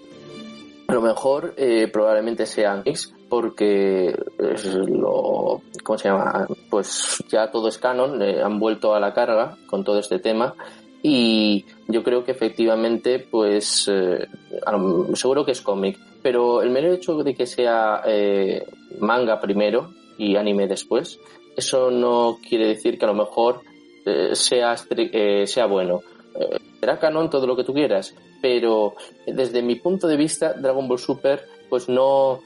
a 0.88 0.94
lo 0.94 1.02
mejor 1.02 1.54
eh, 1.58 1.88
probablemente 1.94 2.46
sean 2.48 2.82
X 2.84 3.14
porque 3.30 4.16
es 4.38 4.66
lo 4.66 5.62
¿cómo 5.84 5.98
se 5.98 6.10
llama? 6.10 6.48
Pues 6.70 7.24
ya 7.30 7.52
todo 7.52 7.68
es 7.68 7.78
canon, 7.78 8.22
han 8.22 8.60
vuelto 8.60 8.94
a 8.94 9.00
la 9.00 9.14
carga 9.14 9.58
con 9.68 9.84
todo 9.84 10.00
este 10.00 10.20
tema 10.20 10.56
y 11.02 11.66
yo 11.88 12.04
creo 12.04 12.24
que 12.24 12.32
efectivamente 12.32 13.20
pues 13.20 13.90
eh, 13.92 14.28
seguro 15.14 15.46
que 15.46 15.52
es 15.52 15.62
cómic, 15.62 15.98
pero 16.22 16.62
el 16.62 16.72
mero 16.72 16.92
hecho 16.92 17.24
de 17.24 17.34
que 17.34 17.46
sea 17.46 18.02
eh, 18.06 18.66
manga 19.00 19.40
primero 19.40 19.94
y 20.18 20.36
anime 20.36 20.68
después, 20.68 21.20
eso 21.56 21.90
no 21.90 22.40
quiere 22.48 22.68
decir 22.68 22.98
que 22.98 23.06
a 23.06 23.10
lo 23.10 23.14
mejor 23.14 23.62
eh, 24.06 24.32
sea, 24.34 24.76
sea 24.78 25.66
bueno. 25.66 26.02
Será 26.80 27.00
canon 27.00 27.30
todo 27.30 27.46
lo 27.48 27.56
que 27.56 27.66
tú 27.66 27.74
quieras, 27.74 28.16
pero 28.42 28.94
desde 29.26 29.62
mi 29.62 29.76
punto 29.76 30.08
de 30.08 30.16
vista, 30.16 30.54
Dragon 30.54 30.88
Ball 30.88 31.00
Super, 31.00 31.44
pues 31.70 31.90
no, 31.90 32.40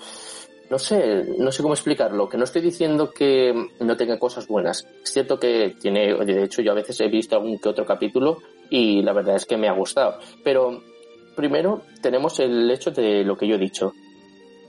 no 0.74 0.80
sé, 0.80 1.24
no 1.38 1.52
sé 1.52 1.62
cómo 1.62 1.76
explicarlo, 1.76 2.28
que 2.28 2.36
no 2.36 2.46
estoy 2.46 2.64
diciendo 2.64 3.12
que 3.12 3.54
no 3.80 3.96
tenga 3.96 4.18
cosas 4.18 4.48
buenas. 4.48 4.88
Es 5.04 5.14
cierto 5.14 5.40
que 5.40 5.76
tiene, 5.80 6.16
de 6.26 6.46
hecho 6.46 6.64
yo 6.64 6.72
a 6.72 6.74
veces 6.74 7.00
he 7.00 7.10
visto 7.10 7.36
algún 7.36 7.60
que 7.60 7.70
otro 7.70 7.86
capítulo 7.86 8.40
y 8.72 9.04
la 9.04 9.14
verdad 9.14 9.36
es 9.36 9.46
que 9.46 9.56
me 9.56 9.70
ha 9.70 9.74
gustado. 9.74 10.18
Pero 10.44 10.82
primero 11.36 11.84
tenemos 12.02 12.40
el 12.40 12.72
hecho 12.72 12.90
de 12.90 13.24
lo 13.24 13.38
que 13.38 13.48
yo 13.48 13.54
he 13.54 13.60
dicho. 13.60 13.94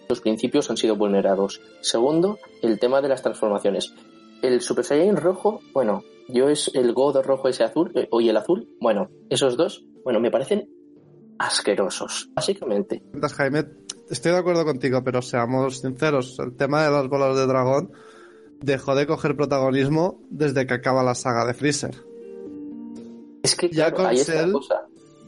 Los 0.07 0.21
principios 0.21 0.69
han 0.69 0.77
sido 0.77 0.95
vulnerados. 0.95 1.63
Segundo, 1.81 2.39
el 2.61 2.79
tema 2.79 3.01
de 3.01 3.09
las 3.09 3.23
transformaciones. 3.23 3.95
El 4.43 4.61
Super 4.61 4.85
Saiyan 4.85 5.17
rojo, 5.17 5.63
bueno, 5.73 6.05
yo 6.29 6.51
es 6.51 6.71
el 6.75 6.93
God 6.93 7.23
rojo 7.23 7.49
ese 7.49 7.65
azul, 7.65 7.93
eh, 7.95 8.09
o 8.11 8.21
y 8.21 8.29
el 8.29 8.37
azul, 8.37 8.69
bueno, 8.79 9.09
esos 9.31 9.57
dos, 9.57 9.87
bueno, 10.05 10.21
me 10.21 10.31
parecen 10.31 10.69
asquerosos, 11.39 12.29
básicamente. 12.35 13.03
Jaime, 13.39 13.65
estoy 14.11 14.33
de 14.33 14.39
acuerdo 14.39 14.65
contigo, 14.65 15.03
pero 15.03 15.23
seamos 15.23 15.81
sinceros, 15.81 16.39
el 16.39 16.55
tema 16.57 16.85
de 16.85 16.91
las 16.91 17.09
bolas 17.09 17.37
de 17.37 17.47
dragón 17.47 17.91
dejó 18.61 18.95
de 18.95 19.07
coger 19.07 19.37
protagonismo 19.37 20.21
desde 20.31 20.67
que 20.67 20.75
acaba 20.75 21.03
la 21.03 21.15
saga 21.15 21.45
de 21.45 21.55
Freezer. 21.55 21.95
Es 23.43 23.55
que 23.57 23.69
Ya 23.69 23.93
con 23.93 24.07
Cell- 24.17 24.53
cosa. 24.53 24.83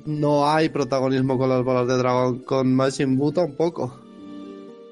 No 0.07 0.49
hay 0.49 0.69
protagonismo 0.69 1.37
con 1.37 1.49
las 1.49 1.65
bolas 1.65 1.89
de 1.89 1.97
dragón, 1.97 2.39
con 2.41 2.73
Majin 2.75 3.17
Buu 3.19 3.33
tampoco. 3.33 4.01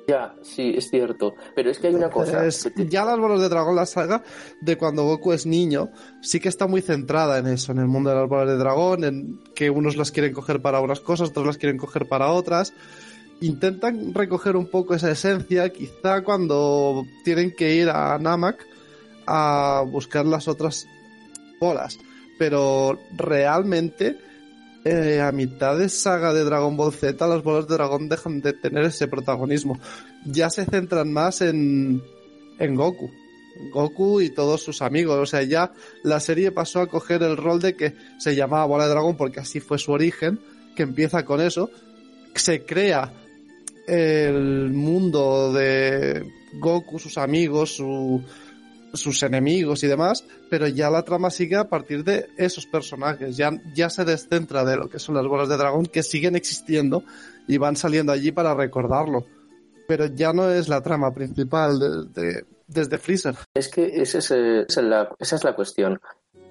Ya, 0.06 0.34
sí, 0.42 0.74
es 0.76 0.90
cierto. 0.90 1.32
Pero 1.54 1.70
es 1.70 1.78
que 1.78 1.86
hay 1.86 1.94
una 1.94 2.10
cosa. 2.10 2.44
Es- 2.44 2.64
que 2.64 2.70
te- 2.70 2.88
ya 2.88 3.04
las 3.06 3.18
bolas 3.18 3.40
de 3.40 3.48
dragón, 3.48 3.76
la 3.76 3.86
saga 3.86 4.22
de 4.60 4.76
cuando 4.76 5.04
Goku 5.04 5.32
es 5.32 5.46
niño, 5.46 5.88
sí 6.20 6.40
que 6.40 6.48
está 6.50 6.66
muy 6.66 6.82
centrada 6.82 7.38
en 7.38 7.46
eso, 7.46 7.72
en 7.72 7.78
el 7.78 7.86
mundo 7.86 8.10
de 8.10 8.16
las 8.16 8.28
bolas 8.28 8.48
de 8.48 8.56
dragón, 8.58 9.04
en 9.04 9.40
que 9.54 9.70
unos 9.70 9.96
las 9.96 10.10
quieren 10.10 10.34
coger 10.34 10.60
para 10.60 10.80
unas 10.80 11.00
cosas, 11.00 11.30
otros 11.30 11.46
las 11.46 11.56
quieren 11.56 11.78
coger 11.78 12.06
para 12.06 12.30
otras. 12.32 12.74
Intentan 13.44 14.14
recoger 14.14 14.56
un 14.56 14.68
poco 14.68 14.94
esa 14.94 15.10
esencia, 15.10 15.68
quizá 15.68 16.22
cuando 16.22 17.04
tienen 17.24 17.54
que 17.54 17.74
ir 17.74 17.90
a 17.90 18.18
Namak 18.18 18.66
a 19.26 19.84
buscar 19.86 20.24
las 20.24 20.48
otras 20.48 20.86
bolas. 21.60 21.98
Pero 22.38 22.98
realmente, 23.14 24.16
eh, 24.86 25.20
a 25.20 25.30
mitad 25.30 25.76
de 25.76 25.90
saga 25.90 26.32
de 26.32 26.42
Dragon 26.42 26.74
Ball 26.74 26.94
Z, 26.94 27.26
las 27.26 27.42
bolas 27.42 27.68
de 27.68 27.74
dragón 27.74 28.08
dejan 28.08 28.40
de 28.40 28.54
tener 28.54 28.84
ese 28.84 29.08
protagonismo. 29.08 29.78
Ya 30.24 30.48
se 30.48 30.64
centran 30.64 31.12
más 31.12 31.42
en, 31.42 32.02
en 32.58 32.74
Goku. 32.74 33.10
Goku 33.74 34.22
y 34.22 34.30
todos 34.30 34.62
sus 34.62 34.80
amigos. 34.80 35.18
O 35.18 35.26
sea, 35.26 35.42
ya 35.42 35.70
la 36.02 36.18
serie 36.18 36.50
pasó 36.50 36.80
a 36.80 36.86
coger 36.86 37.22
el 37.22 37.36
rol 37.36 37.60
de 37.60 37.76
que 37.76 37.94
se 38.18 38.34
llamaba 38.34 38.64
Bola 38.64 38.84
de 38.84 38.90
Dragón 38.92 39.18
porque 39.18 39.40
así 39.40 39.60
fue 39.60 39.78
su 39.78 39.92
origen, 39.92 40.40
que 40.74 40.84
empieza 40.84 41.26
con 41.26 41.42
eso. 41.42 41.68
Se 42.34 42.64
crea 42.64 43.12
el 43.86 44.70
mundo 44.72 45.52
de 45.52 46.30
Goku, 46.54 46.98
sus 46.98 47.18
amigos, 47.18 47.76
su- 47.76 48.22
sus 48.92 49.22
enemigos 49.24 49.82
y 49.82 49.88
demás, 49.88 50.24
pero 50.48 50.68
ya 50.68 50.88
la 50.88 51.02
trama 51.02 51.28
sigue 51.28 51.56
a 51.56 51.68
partir 51.68 52.04
de 52.04 52.28
esos 52.36 52.64
personajes. 52.66 53.36
Ya, 53.36 53.50
ya 53.74 53.90
se 53.90 54.04
descentra 54.04 54.64
de 54.64 54.76
lo 54.76 54.88
que 54.88 55.00
son 55.00 55.16
las 55.16 55.26
bolas 55.26 55.48
de 55.48 55.56
dragón 55.56 55.86
que 55.86 56.04
siguen 56.04 56.36
existiendo 56.36 57.02
y 57.48 57.58
van 57.58 57.74
saliendo 57.76 58.12
allí 58.12 58.30
para 58.30 58.54
recordarlo. 58.54 59.26
Pero 59.88 60.06
ya 60.06 60.32
no 60.32 60.48
es 60.48 60.68
la 60.68 60.80
trama 60.80 61.12
principal 61.12 61.78
de- 61.80 62.22
de- 62.22 62.44
desde 62.68 62.98
Freezer. 62.98 63.34
Es 63.54 63.68
que 63.68 63.84
esa 64.00 64.18
es 64.18 64.76
la, 64.76 65.10
esa 65.18 65.36
es 65.36 65.44
la 65.44 65.54
cuestión. 65.56 66.00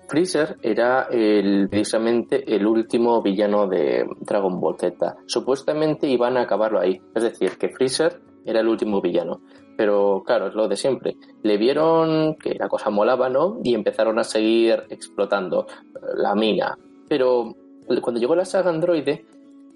Freezer 0.07 0.57
era 0.61 1.07
el, 1.09 1.67
precisamente 1.69 2.55
el 2.55 2.65
último 2.65 3.21
villano 3.21 3.67
de 3.67 4.05
Dragon 4.21 4.59
Ball 4.59 4.77
Z. 4.77 5.17
Supuestamente 5.25 6.07
iban 6.07 6.37
a 6.37 6.41
acabarlo 6.41 6.79
ahí. 6.79 7.01
Es 7.15 7.23
decir, 7.23 7.57
que 7.57 7.69
Freezer 7.69 8.21
era 8.45 8.59
el 8.59 8.67
último 8.67 9.01
villano. 9.01 9.41
Pero 9.75 10.23
claro, 10.25 10.47
es 10.47 10.55
lo 10.55 10.67
de 10.67 10.75
siempre. 10.75 11.15
Le 11.41 11.57
vieron 11.57 12.35
que 12.35 12.55
la 12.55 12.67
cosa 12.67 12.89
molaba, 12.89 13.29
¿no? 13.29 13.59
Y 13.63 13.73
empezaron 13.73 14.19
a 14.19 14.23
seguir 14.23 14.83
explotando 14.89 15.65
eh, 15.67 15.99
la 16.15 16.35
mina. 16.35 16.77
Pero 17.07 17.55
cuando 18.01 18.19
llegó 18.19 18.35
la 18.35 18.45
saga 18.45 18.69
androide, 18.69 19.25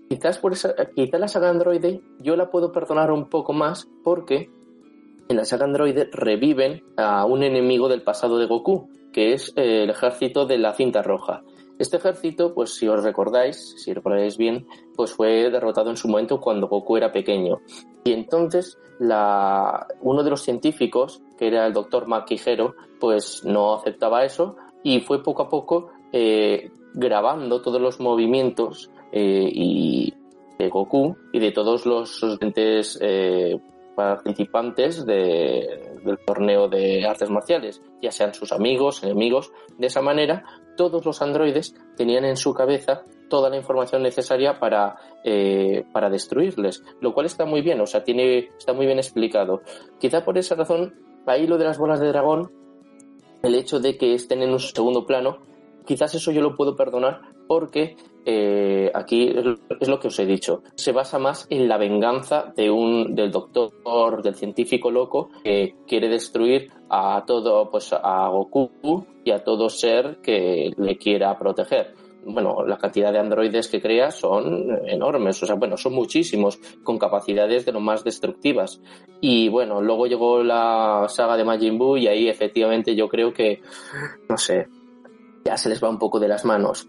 quizás 0.10 0.38
por 0.38 0.54
esa, 0.54 0.76
quizás 0.96 1.20
la 1.20 1.28
saga 1.28 1.50
androide 1.50 2.02
yo 2.20 2.36
la 2.36 2.50
puedo 2.50 2.72
perdonar 2.72 3.12
un 3.12 3.26
poco 3.30 3.54
más 3.54 3.88
porque 4.04 4.50
en 5.30 5.36
la 5.36 5.46
saga 5.46 5.66
androide 5.66 6.10
reviven 6.12 6.84
a 6.96 7.26
un 7.26 7.44
enemigo 7.44 7.90
del 7.90 8.02
pasado 8.02 8.38
de 8.38 8.46
Goku, 8.46 8.90
que 9.12 9.34
es 9.34 9.54
eh, 9.56 9.84
el 9.84 9.90
ejército 9.90 10.46
de 10.46 10.58
la 10.58 10.74
cinta 10.74 11.02
roja. 11.02 11.44
Este 11.80 11.98
ejército, 11.98 12.54
pues 12.54 12.74
si 12.76 12.88
os 12.88 13.04
recordáis, 13.04 13.76
si 13.78 13.94
recordáis 13.94 14.38
bien, 14.38 14.66
pues 14.96 15.14
fue 15.14 15.52
derrotado 15.52 15.92
en 15.92 15.98
su 15.98 16.08
momento 16.08 16.40
cuando 16.40 16.68
Goku 16.68 16.98
era 16.98 17.12
pequeño. 17.12 17.60
Y 18.04 18.14
entonces 18.14 18.80
uno 19.00 20.24
de 20.24 20.30
los 20.30 20.42
científicos, 20.42 21.22
que 21.38 21.48
era 21.48 21.68
el 21.68 21.74
doctor 21.74 22.08
Maquijero, 22.08 22.74
pues 23.00 23.44
no 23.46 23.76
aceptaba 23.76 24.26
eso 24.26 24.56
y 24.84 25.02
fue 25.02 25.22
poco 25.22 25.44
a 25.44 25.50
poco 25.50 25.90
eh, 26.12 26.72
grabando 26.94 27.62
todos 27.62 27.82
los 27.82 28.00
movimientos 28.00 28.90
eh, 29.12 29.50
y 29.52 30.14
de 30.58 30.70
Goku 30.70 31.16
y 31.32 31.40
de 31.40 31.52
todos 31.52 31.86
los 31.86 32.24
entes 32.42 32.98
eh, 33.02 33.60
participantes 33.98 35.08
de- 35.08 35.98
del 36.06 36.20
torneo 36.20 36.68
de 36.68 37.04
artes 37.04 37.32
marciales, 37.32 37.82
ya 38.00 38.12
sean 38.12 38.32
sus 38.36 38.52
amigos, 38.52 39.04
enemigos. 39.04 39.52
De 39.80 39.88
esa 39.88 40.04
manera, 40.04 40.44
todos 40.78 41.04
los 41.04 41.20
androides 41.24 41.74
tenían 41.96 42.24
en 42.24 42.38
su 42.38 42.54
cabeza 42.54 43.04
toda 43.28 43.50
la 43.50 43.58
información 43.58 44.04
necesaria 44.04 44.60
para, 44.60 44.98
eh, 45.24 45.84
para 45.92 46.12
destruirles, 46.12 46.84
lo 47.02 47.16
cual 47.16 47.26
está 47.26 47.46
muy 47.46 47.62
bien, 47.62 47.82
o 47.82 47.88
sea, 47.88 48.04
tiene, 48.04 48.50
está 48.56 48.72
muy 48.72 48.86
bien 48.86 49.00
explicado. 49.00 49.62
Quizá 50.00 50.24
por 50.24 50.38
esa 50.38 50.54
razón, 50.54 50.94
ahí 51.26 51.48
lo 51.48 51.58
de 51.58 51.66
las 51.66 51.80
bolas 51.80 52.00
de 52.00 52.10
dragón, 52.10 52.52
el 53.42 53.56
hecho 53.56 53.80
de 53.80 53.98
que 53.98 54.14
estén 54.14 54.44
en 54.44 54.52
un 54.52 54.60
segundo 54.60 55.08
plano, 55.08 55.40
quizás 55.88 56.14
eso 56.14 56.32
yo 56.32 56.42
lo 56.42 56.56
puedo 56.56 56.76
perdonar 56.76 57.22
porque 57.48 57.96
eh, 58.26 58.92
aquí 58.94 59.34
es 59.80 59.88
lo 59.88 60.00
que 60.00 60.10
os 60.10 60.20
he 60.20 60.26
dicho, 60.26 60.62
se 60.76 60.92
basa 60.92 61.18
más 61.18 61.48
en 61.50 61.68
la 61.68 61.78
venganza 61.78 62.52
de 62.56 62.70
un, 62.70 63.16
del 63.16 63.32
doctor, 63.32 64.22
del 64.22 64.36
científico 64.36 64.92
loco 64.92 65.30
que 65.44 65.76
quiere 65.88 66.10
destruir 66.10 66.70
a 66.90 67.24
todo, 67.26 67.72
pues 67.72 67.94
a 67.94 68.28
Goku 68.28 69.06
y 69.24 69.32
a 69.32 69.44
todo 69.44 69.70
ser 69.70 70.18
que 70.22 70.72
le 70.78 70.98
quiera 70.98 71.38
proteger 71.40 71.96
bueno, 72.30 72.66
la 72.66 72.78
cantidad 72.78 73.12
de 73.12 73.20
androides 73.20 73.70
que 73.70 73.82
crea 73.82 74.12
son 74.12 74.80
enormes, 74.86 75.42
o 75.42 75.46
sea, 75.46 75.56
bueno, 75.56 75.78
son 75.78 75.94
muchísimos, 75.94 76.60
con 76.84 76.98
capacidades 76.98 77.66
de 77.66 77.72
lo 77.72 77.80
más 77.80 78.04
destructivas. 78.04 78.82
Y 79.22 79.48
bueno, 79.50 79.82
luego 79.82 80.08
llegó 80.08 80.44
la 80.44 81.06
saga 81.08 81.38
de 81.38 81.46
Majin 81.46 81.78
Buu 81.78 81.98
y 81.98 82.08
ahí 82.08 82.28
efectivamente 82.28 82.96
yo 82.96 83.08
creo 83.08 83.32
que, 83.32 83.62
no 84.28 84.38
sé, 84.38 84.68
ya 85.48 85.58
se 85.58 85.70
les 85.70 85.82
va 85.82 85.90
un 85.90 85.98
poco 85.98 86.20
de 86.20 86.28
las 86.28 86.44
manos. 86.44 86.88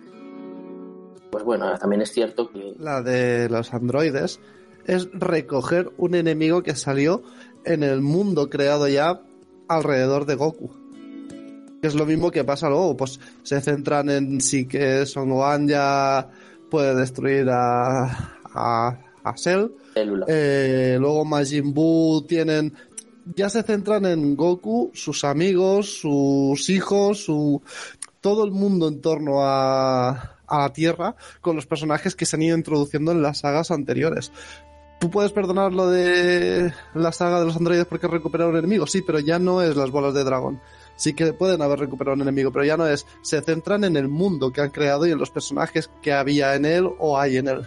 Pues 1.30 1.44
bueno, 1.44 1.78
también 1.78 2.02
es 2.02 2.10
cierto 2.10 2.50
que... 2.50 2.74
La 2.78 3.02
de 3.02 3.48
los 3.48 3.72
androides 3.72 4.40
es 4.84 5.08
recoger 5.12 5.92
un 5.96 6.16
enemigo 6.16 6.62
que 6.64 6.74
salió 6.74 7.22
en 7.64 7.84
el 7.84 8.00
mundo 8.00 8.50
creado 8.50 8.88
ya 8.88 9.20
alrededor 9.68 10.26
de 10.26 10.34
Goku. 10.34 10.70
Es 11.82 11.94
lo 11.94 12.04
mismo 12.04 12.32
que 12.32 12.42
pasa 12.42 12.68
luego, 12.68 12.96
pues 12.96 13.20
se 13.44 13.60
centran 13.60 14.10
en 14.10 14.40
si 14.40 14.66
que 14.66 15.06
Son 15.06 15.30
Gohan 15.30 15.68
ya 15.68 16.28
puede 16.68 16.96
destruir 16.96 17.48
a, 17.50 18.06
a, 18.44 18.98
a 19.22 19.36
Cell. 19.36 19.68
Eh, 20.26 20.96
luego 20.98 21.24
Majin 21.24 21.72
Buu 21.72 22.22
tienen 22.22 22.74
ya 23.34 23.48
se 23.50 23.62
centran 23.62 24.06
en 24.06 24.36
Goku, 24.36 24.90
sus 24.94 25.24
amigos, 25.24 26.00
sus 26.00 26.70
hijos, 26.70 27.24
su 27.24 27.60
todo 28.20 28.44
el 28.44 28.50
mundo 28.50 28.88
en 28.88 29.00
torno 29.00 29.42
a, 29.42 30.10
a 30.46 30.58
la 30.58 30.72
Tierra 30.72 31.16
con 31.40 31.56
los 31.56 31.66
personajes 31.66 32.14
que 32.14 32.26
se 32.26 32.36
han 32.36 32.42
ido 32.42 32.56
introduciendo 32.56 33.12
en 33.12 33.22
las 33.22 33.38
sagas 33.40 33.70
anteriores. 33.70 34.32
Tú 35.00 35.10
puedes 35.10 35.30
perdonar 35.30 35.72
lo 35.72 35.88
de 35.88 36.72
la 36.94 37.12
saga 37.12 37.38
de 37.38 37.46
los 37.46 37.56
androides 37.56 37.86
porque 37.86 38.08
recuperaron 38.08 38.54
un 38.54 38.58
enemigo, 38.58 38.86
sí, 38.86 39.02
pero 39.02 39.20
ya 39.20 39.38
no 39.38 39.62
es 39.62 39.76
las 39.76 39.90
bolas 39.90 40.12
de 40.12 40.24
dragón 40.24 40.60
sí 40.98 41.14
que 41.14 41.32
pueden 41.32 41.62
haber 41.62 41.78
recuperado 41.78 42.16
un 42.16 42.22
enemigo, 42.22 42.52
pero 42.52 42.64
ya 42.64 42.76
no 42.76 42.86
es, 42.86 43.06
se 43.22 43.40
centran 43.40 43.84
en 43.84 43.96
el 43.96 44.08
mundo 44.08 44.52
que 44.52 44.60
han 44.60 44.70
creado 44.70 45.06
y 45.06 45.12
en 45.12 45.18
los 45.18 45.30
personajes 45.30 45.90
que 46.02 46.12
había 46.12 46.54
en 46.54 46.66
él 46.66 46.90
o 46.98 47.18
hay 47.18 47.38
en 47.38 47.48
él. 47.48 47.62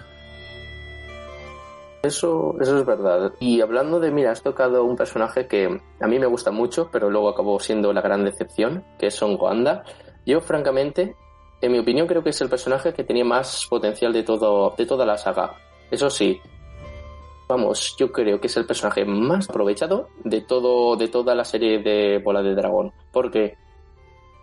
Eso, 2.03 2.55
eso 2.60 2.79
es 2.79 2.86
verdad. 2.86 3.34
Y 3.39 3.62
hablando 3.62 4.00
de, 4.00 4.12
mira, 4.12 4.31
has 4.31 4.41
tocado 4.41 4.84
un 4.84 4.96
personaje 4.96 5.48
que 5.48 5.79
a 6.00 6.08
mí 6.08 6.20
me 6.20 6.25
gusta 6.25 6.51
mucho, 6.51 6.89
pero 6.91 7.10
luego 7.10 7.29
acabó 7.29 7.60
siendo 7.60 7.93
la 7.93 8.01
gran 8.01 8.25
decepción, 8.25 8.84
que 9.00 9.08
es 9.08 9.15
Son 9.15 9.38
Goanda. 9.38 9.84
Yo, 10.25 10.41
francamente, 10.41 11.15
en 11.61 11.71
mi 11.71 11.79
opinión, 11.79 12.07
creo 12.07 12.23
que 12.23 12.31
es 12.31 12.41
el 12.41 12.49
personaje 12.49 12.93
que 12.93 13.03
tenía 13.03 13.25
más 13.25 13.65
potencial 13.69 14.13
de 14.13 14.23
todo, 14.23 14.73
de 14.77 14.85
toda 14.85 15.05
la 15.05 15.17
saga. 15.17 15.55
Eso 15.89 16.09
sí, 16.09 16.39
vamos, 17.47 17.95
yo 17.99 18.11
creo 18.11 18.39
que 18.39 18.47
es 18.47 18.57
el 18.57 18.65
personaje 18.65 19.03
más 19.05 19.49
aprovechado 19.49 20.09
de 20.23 20.41
todo, 20.41 20.95
de 20.95 21.07
toda 21.07 21.35
la 21.35 21.43
serie 21.43 21.79
de 21.79 22.19
Bola 22.19 22.41
de 22.41 22.55
Dragón. 22.55 22.93
Porque 23.11 23.57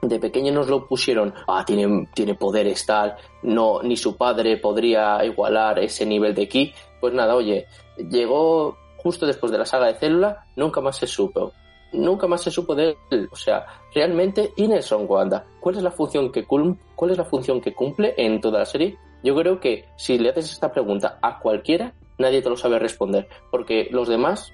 de 0.03 0.21
pequeño 0.21 0.53
nos 0.53 0.69
lo 0.69 0.87
pusieron, 0.87 1.35
ah, 1.47 1.65
tiene, 1.65 2.09
tiene 2.15 2.35
poderes 2.35 2.87
tal, 2.87 3.17
no, 3.43 3.83
ni 3.83 3.97
su 3.97 4.17
padre 4.17 4.59
podría 4.59 5.25
igualar 5.25 5.79
ese 5.79 6.07
nivel 6.07 6.35
de 6.35 6.49
ki. 6.49 6.73
Pues 7.01 7.15
nada, 7.15 7.35
oye, 7.35 7.67
llegó 7.97 8.77
justo 8.99 9.27
después 9.27 9.51
de 9.51 9.59
la 9.59 9.65
saga 9.65 9.87
de 9.87 9.95
Célula, 9.95 10.47
nunca 10.57 10.81
más 10.81 10.97
se 10.97 11.07
supo. 11.07 11.53
Nunca 11.93 12.27
más 12.27 12.43
se 12.43 12.51
supo 12.51 12.75
de 12.75 12.97
él. 13.11 13.29
O 13.31 13.37
sea, 13.37 13.67
realmente, 13.95 14.53
¿quién 14.55 14.83
Son 14.83 15.07
Wanda? 15.09 15.45
¿Cuál 15.61 15.77
es 15.77 15.83
la 15.83 15.91
función 15.91 16.31
que 16.31 16.45
cuál 16.45 17.11
es 17.11 17.19
la 17.19 17.25
función 17.25 17.61
que 17.61 17.75
cumple 17.75 18.15
en 18.17 18.41
toda 18.41 18.61
la 18.61 18.67
serie? 18.67 18.99
Yo 19.23 19.35
creo 19.35 19.59
que 19.59 19.87
si 19.97 20.19
le 20.19 20.31
haces 20.31 20.53
esta 20.53 20.71
pregunta 20.71 21.19
a 21.21 21.39
cualquiera, 21.39 21.93
nadie 22.19 22.43
te 22.43 22.51
lo 22.51 22.57
sabe 22.57 22.79
responder, 22.79 23.29
porque 23.51 23.89
los 23.91 24.09
demás 24.09 24.53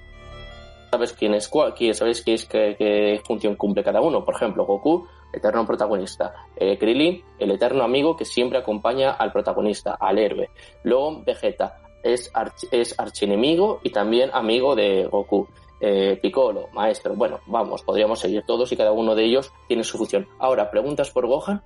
sabes 0.91 1.13
quién 1.13 1.33
es 1.33 1.49
cuál, 1.49 1.73
sabes 1.93 2.23
qué 2.23 2.33
es 2.33 2.45
qué, 2.45 3.21
función 3.25 3.55
cumple 3.55 3.83
cada 3.83 4.01
uno. 4.01 4.23
Por 4.23 4.35
ejemplo, 4.35 4.65
Goku, 4.65 5.07
eterno 5.33 5.65
protagonista. 5.65 6.33
Eh, 6.55 6.77
Krillin, 6.77 7.23
el 7.37 7.51
eterno 7.51 7.83
amigo 7.83 8.15
que 8.15 8.25
siempre 8.25 8.57
acompaña 8.59 9.11
al 9.11 9.31
protagonista, 9.31 9.97
al 9.99 10.17
héroe. 10.17 10.49
Luego 10.83 11.21
Vegeta, 11.23 11.79
es, 12.01 12.31
es 12.71 12.99
archienemigo 12.99 13.81
y 13.83 13.89
también 13.89 14.29
amigo 14.33 14.75
de 14.75 15.05
Goku. 15.05 15.47
Eh, 15.87 16.17
Piccolo, 16.19 16.69
maestro. 16.73 17.13
Bueno, 17.13 17.41
vamos, 17.45 17.83
podríamos 17.83 18.19
seguir 18.19 18.41
todos 18.41 18.71
y 18.71 18.75
cada 18.75 18.91
uno 18.91 19.13
de 19.13 19.23
ellos 19.23 19.51
tiene 19.67 19.83
su 19.83 19.99
función. 19.99 20.27
Ahora, 20.39 20.71
preguntas 20.71 21.11
por 21.11 21.27
Gohan. 21.27 21.61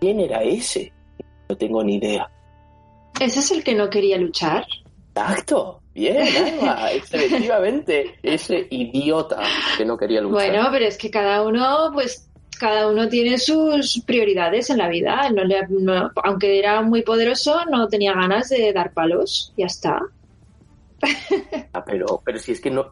¿Quién 0.00 0.18
era 0.18 0.42
ese? 0.42 0.92
No 1.48 1.56
tengo 1.56 1.84
ni 1.84 1.98
idea. 1.98 2.28
¿Ese 3.20 3.38
es 3.38 3.52
el 3.52 3.62
que 3.62 3.76
no 3.76 3.88
quería 3.88 4.18
luchar? 4.18 4.66
Exacto, 5.14 5.82
bien, 5.94 6.16
efectivamente, 6.94 8.18
ese 8.24 8.66
idiota 8.70 9.40
que 9.78 9.84
no 9.84 9.96
quería 9.96 10.20
luchar. 10.20 10.48
Bueno, 10.48 10.68
pero 10.72 10.86
es 10.86 10.98
que 10.98 11.08
cada 11.08 11.44
uno, 11.44 11.90
pues, 11.92 12.28
cada 12.58 12.88
uno 12.88 13.08
tiene 13.08 13.38
sus 13.38 14.02
prioridades 14.04 14.68
en 14.70 14.78
la 14.78 14.88
vida. 14.88 15.30
aunque 16.24 16.58
era 16.58 16.82
muy 16.82 17.02
poderoso, 17.02 17.64
no 17.70 17.86
tenía 17.86 18.14
ganas 18.14 18.48
de 18.48 18.72
dar 18.72 18.92
palos, 18.92 19.52
ya 19.56 19.66
está. 19.66 20.00
Ah, 21.72 21.84
pero, 21.84 22.20
pero 22.24 22.38
si 22.38 22.52
es 22.52 22.60
que 22.60 22.70
no. 22.70 22.88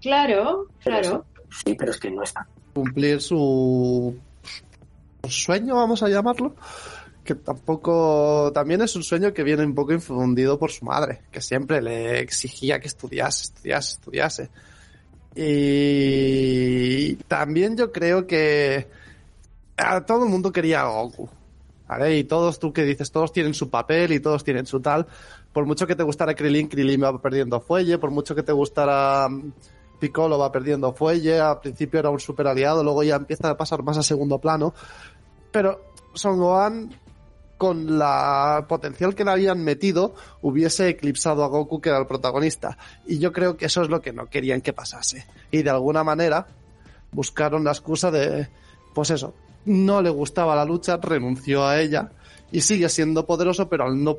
Claro, 0.00 0.66
claro. 0.82 1.26
sí, 1.64 1.74
pero 1.74 1.90
es 1.90 1.98
que 1.98 2.10
no 2.10 2.22
está. 2.22 2.46
Cumplir 2.74 3.20
su 3.20 4.16
sueño, 5.28 5.76
vamos 5.76 6.02
a 6.02 6.08
llamarlo 6.08 6.54
que 7.28 7.34
tampoco 7.34 8.50
también 8.54 8.80
es 8.80 8.96
un 8.96 9.02
sueño 9.02 9.34
que 9.34 9.42
viene 9.42 9.62
un 9.62 9.74
poco 9.74 9.92
infundido 9.92 10.58
por 10.58 10.70
su 10.70 10.86
madre, 10.86 11.24
que 11.30 11.42
siempre 11.42 11.82
le 11.82 12.20
exigía 12.20 12.80
que 12.80 12.86
estudiase, 12.86 13.42
estudiase, 13.42 13.92
estudiase. 13.92 14.50
Y 15.36 17.16
también 17.28 17.76
yo 17.76 17.92
creo 17.92 18.26
que 18.26 18.88
a 19.76 20.00
todo 20.06 20.24
el 20.24 20.30
mundo 20.30 20.50
quería 20.50 20.80
a 20.80 20.88
Goku. 20.88 21.28
¿vale? 21.86 22.16
Y 22.16 22.24
todos, 22.24 22.58
tú 22.58 22.72
que 22.72 22.84
dices, 22.84 23.12
todos 23.12 23.30
tienen 23.30 23.52
su 23.52 23.68
papel 23.68 24.12
y 24.12 24.20
todos 24.20 24.42
tienen 24.42 24.64
su 24.64 24.80
tal. 24.80 25.06
Por 25.58 25.66
mucho 25.66 25.88
que 25.88 25.96
te 25.96 26.04
gustara 26.04 26.36
Krillin, 26.36 26.68
Krillin 26.68 27.02
va 27.02 27.20
perdiendo 27.20 27.60
fuelle. 27.60 27.98
Por 27.98 28.12
mucho 28.12 28.32
que 28.32 28.44
te 28.44 28.52
gustara 28.52 29.28
mm, 29.28 29.52
Piccolo 29.98 30.38
va 30.38 30.52
perdiendo 30.52 30.92
fuelle. 30.92 31.40
Al 31.40 31.58
principio 31.58 31.98
era 31.98 32.10
un 32.10 32.20
super 32.20 32.46
aliado, 32.46 32.84
luego 32.84 33.02
ya 33.02 33.16
empieza 33.16 33.50
a 33.50 33.56
pasar 33.56 33.82
más 33.82 33.98
a 33.98 34.04
segundo 34.04 34.38
plano. 34.38 34.72
Pero 35.50 35.80
Son 36.14 36.38
Gohan 36.38 36.94
con 37.56 37.98
la 37.98 38.66
potencial 38.68 39.16
que 39.16 39.24
le 39.24 39.32
habían 39.32 39.64
metido, 39.64 40.14
hubiese 40.42 40.90
eclipsado 40.90 41.42
a 41.42 41.48
Goku, 41.48 41.80
que 41.80 41.88
era 41.88 41.98
el 41.98 42.06
protagonista. 42.06 42.78
Y 43.04 43.18
yo 43.18 43.32
creo 43.32 43.56
que 43.56 43.66
eso 43.66 43.82
es 43.82 43.88
lo 43.88 44.00
que 44.00 44.12
no 44.12 44.26
querían 44.26 44.60
que 44.60 44.72
pasase. 44.72 45.26
Y 45.50 45.64
de 45.64 45.70
alguna 45.70 46.04
manera 46.04 46.46
buscaron 47.10 47.64
la 47.64 47.72
excusa 47.72 48.12
de, 48.12 48.48
pues 48.94 49.10
eso, 49.10 49.34
no 49.64 50.02
le 50.02 50.10
gustaba 50.10 50.54
la 50.54 50.64
lucha, 50.64 50.98
renunció 50.98 51.66
a 51.66 51.80
ella 51.80 52.12
y 52.52 52.60
sigue 52.60 52.88
siendo 52.88 53.26
poderoso, 53.26 53.68
pero 53.68 53.86
al 53.86 54.00
no 54.04 54.18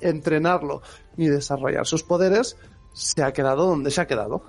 entrenarlo 0.00 0.82
ni 1.16 1.28
desarrollar 1.28 1.86
sus 1.86 2.02
poderes, 2.02 2.56
se 2.92 3.22
ha 3.22 3.32
quedado 3.32 3.66
donde 3.66 3.90
se 3.90 4.00
ha 4.00 4.06
quedado. 4.06 4.42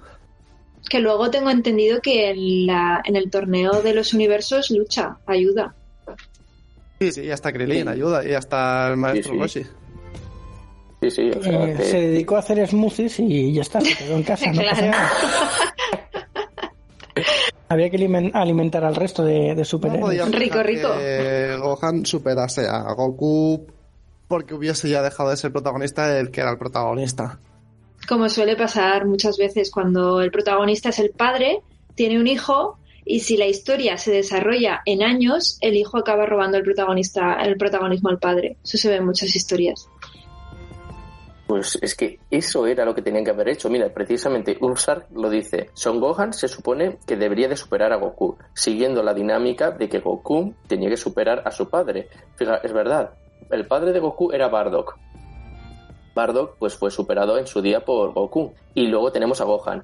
Que 0.89 0.99
luego 0.99 1.29
tengo 1.29 1.49
entendido 1.49 1.99
que 2.01 2.29
en, 2.29 2.65
la, 2.65 3.01
en 3.03 3.15
el 3.15 3.29
torneo 3.29 3.81
de 3.81 3.93
los 3.93 4.13
universos 4.13 4.71
lucha, 4.71 5.17
ayuda. 5.25 5.75
Sí, 6.99 7.11
sí, 7.11 7.25
ya 7.25 7.33
está 7.33 7.51
Krillin, 7.51 7.87
ayuda, 7.87 8.25
y 8.25 8.29
ya 8.29 8.39
está 8.39 8.87
el 8.89 8.97
maestro 8.97 9.33
sí, 9.47 9.63
sí. 9.63 9.69
Sí, 11.01 11.11
sí, 11.11 11.29
eh, 11.31 11.77
Se 11.79 12.01
dedicó 12.01 12.37
a 12.37 12.39
hacer 12.39 12.67
smoothies 12.67 13.19
y 13.19 13.53
ya 13.53 13.61
está, 13.61 13.79
se 13.81 13.95
quedó 13.95 14.15
en 14.15 14.23
casa, 14.23 14.51
no. 14.51 14.61
Había 17.69 17.89
que 17.89 17.97
alimentar 18.33 18.85
al 18.85 18.95
resto 18.95 19.23
de, 19.23 19.53
de 19.53 19.65
superhéroes. 19.65 20.31
rico, 20.31 20.63
rico. 20.63 20.89
Que 20.97 21.57
Gohan 21.59 22.05
superase 22.05 22.65
a 22.65 22.93
Goku 22.93 23.67
porque 24.27 24.53
hubiese 24.53 24.89
ya 24.89 25.01
dejado 25.01 25.29
de 25.29 25.37
ser 25.37 25.51
protagonista 25.51 26.07
del 26.07 26.31
que 26.31 26.41
era 26.41 26.51
el 26.51 26.57
protagonista. 26.57 27.39
Como 28.07 28.29
suele 28.29 28.55
pasar 28.55 29.05
muchas 29.05 29.37
veces 29.37 29.71
cuando 29.71 30.21
el 30.21 30.31
protagonista 30.31 30.89
es 30.89 30.99
el 30.99 31.11
padre, 31.11 31.61
tiene 31.95 32.19
un 32.19 32.27
hijo 32.27 32.77
y 33.03 33.21
si 33.21 33.37
la 33.37 33.45
historia 33.45 33.97
se 33.97 34.11
desarrolla 34.11 34.81
en 34.85 35.01
años, 35.01 35.57
el 35.61 35.75
hijo 35.75 35.97
acaba 35.97 36.25
robando 36.25 36.57
el 36.57 36.63
protagonista, 36.63 37.35
el 37.41 37.57
protagonismo 37.57 38.09
al 38.09 38.19
padre. 38.19 38.57
Eso 38.63 38.77
se 38.77 38.89
ve 38.89 38.97
en 38.97 39.05
muchas 39.05 39.33
historias. 39.35 39.89
Pues 41.47 41.79
es 41.81 41.95
que 41.95 42.19
eso 42.29 42.67
era 42.67 42.83
lo 42.83 42.93
que 42.93 43.01
tenían 43.01 43.23
que 43.23 43.31
haber 43.31 43.47
hecho. 43.47 43.69
Mira, 43.69 43.87
precisamente 43.93 44.57
Ursar 44.59 45.07
lo 45.15 45.29
dice. 45.29 45.69
Son 45.73 46.01
Gohan 46.01 46.33
se 46.33 46.49
supone 46.49 46.97
que 47.07 47.15
debería 47.15 47.47
de 47.47 47.55
superar 47.55 47.93
a 47.93 47.95
Goku, 47.95 48.37
siguiendo 48.53 49.01
la 49.01 49.13
dinámica 49.13 49.71
de 49.71 49.87
que 49.87 49.99
Goku 49.99 50.53
tenía 50.67 50.89
que 50.89 50.97
superar 50.97 51.43
a 51.45 51.51
su 51.51 51.69
padre. 51.69 52.09
Fíjate, 52.35 52.67
es 52.67 52.73
verdad. 52.73 53.13
El 53.49 53.67
padre 53.67 53.93
de 53.93 53.99
Goku 53.99 54.31
era 54.31 54.47
Bardock. 54.47 54.97
Bardock 56.15 56.57
pues 56.57 56.75
fue 56.75 56.89
superado 56.89 57.37
en 57.37 57.47
su 57.47 57.61
día 57.61 57.85
por 57.85 58.13
Goku. 58.13 58.53
Y 58.73 58.87
luego 58.87 59.11
tenemos 59.11 59.39
a 59.41 59.45
Gohan. 59.45 59.83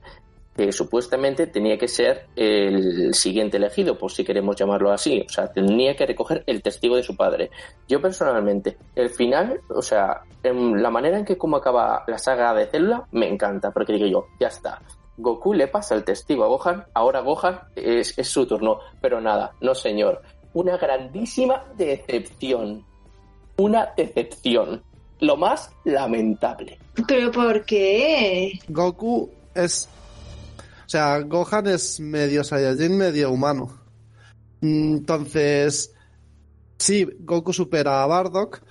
que 0.56 0.72
supuestamente 0.72 1.48
tenía 1.48 1.78
que 1.78 1.88
ser 1.88 2.28
el 2.36 3.14
siguiente 3.14 3.58
elegido, 3.58 3.98
por 3.98 4.12
si 4.12 4.24
queremos 4.24 4.56
llamarlo 4.56 4.92
así. 4.92 5.24
O 5.26 5.30
sea, 5.30 5.52
tenía 5.52 5.96
que 5.96 6.06
recoger 6.06 6.44
el 6.46 6.62
testigo 6.62 6.96
de 6.96 7.04
su 7.04 7.16
padre. 7.16 7.50
Yo 7.88 8.02
personalmente, 8.02 8.78
el 8.96 9.10
final, 9.10 9.62
o 9.70 9.82
sea, 9.82 10.22
en 10.44 10.82
la 10.82 10.90
manera 10.90 11.18
en 11.18 11.26
que 11.26 11.38
como 11.38 11.58
acaba 11.58 12.04
la 12.08 12.18
saga 12.18 12.54
de 12.54 12.68
Zelda, 12.68 13.08
me 13.12 13.28
encanta, 13.28 13.72
porque 13.72 13.94
digo 13.94 14.06
yo, 14.06 14.28
ya 14.40 14.48
está. 14.48 14.82
Goku 15.18 15.54
le 15.54 15.68
pasa 15.68 15.96
el 15.96 16.04
testigo 16.04 16.44
a 16.44 16.48
Gohan, 16.48 16.86
ahora 16.94 17.22
Gohan 17.22 17.60
es, 17.76 18.18
es 18.18 18.28
su 18.28 18.46
turno, 18.46 18.80
pero 19.02 19.22
nada, 19.22 19.54
no 19.62 19.74
señor. 19.76 20.22
Una 20.54 20.78
grandísima 20.78 21.64
decepción. 21.76 22.86
Una 23.58 23.90
decepción. 23.96 24.84
Lo 25.20 25.38
más 25.38 25.72
lamentable. 25.86 26.80
¿Pero 27.08 27.32
por 27.32 27.64
qué? 27.66 28.60
Goku 28.68 29.32
es. 29.56 29.88
O 30.86 30.90
sea, 30.90 31.20
Gohan 31.22 31.68
es 31.68 32.00
medio 32.00 32.44
Saiyajin, 32.44 32.98
medio 32.98 33.32
humano. 33.32 33.72
Entonces. 34.62 35.94
Sí, 36.78 37.08
Goku 37.20 37.54
supera 37.54 38.04
a 38.04 38.08
Bardock. 38.08 38.62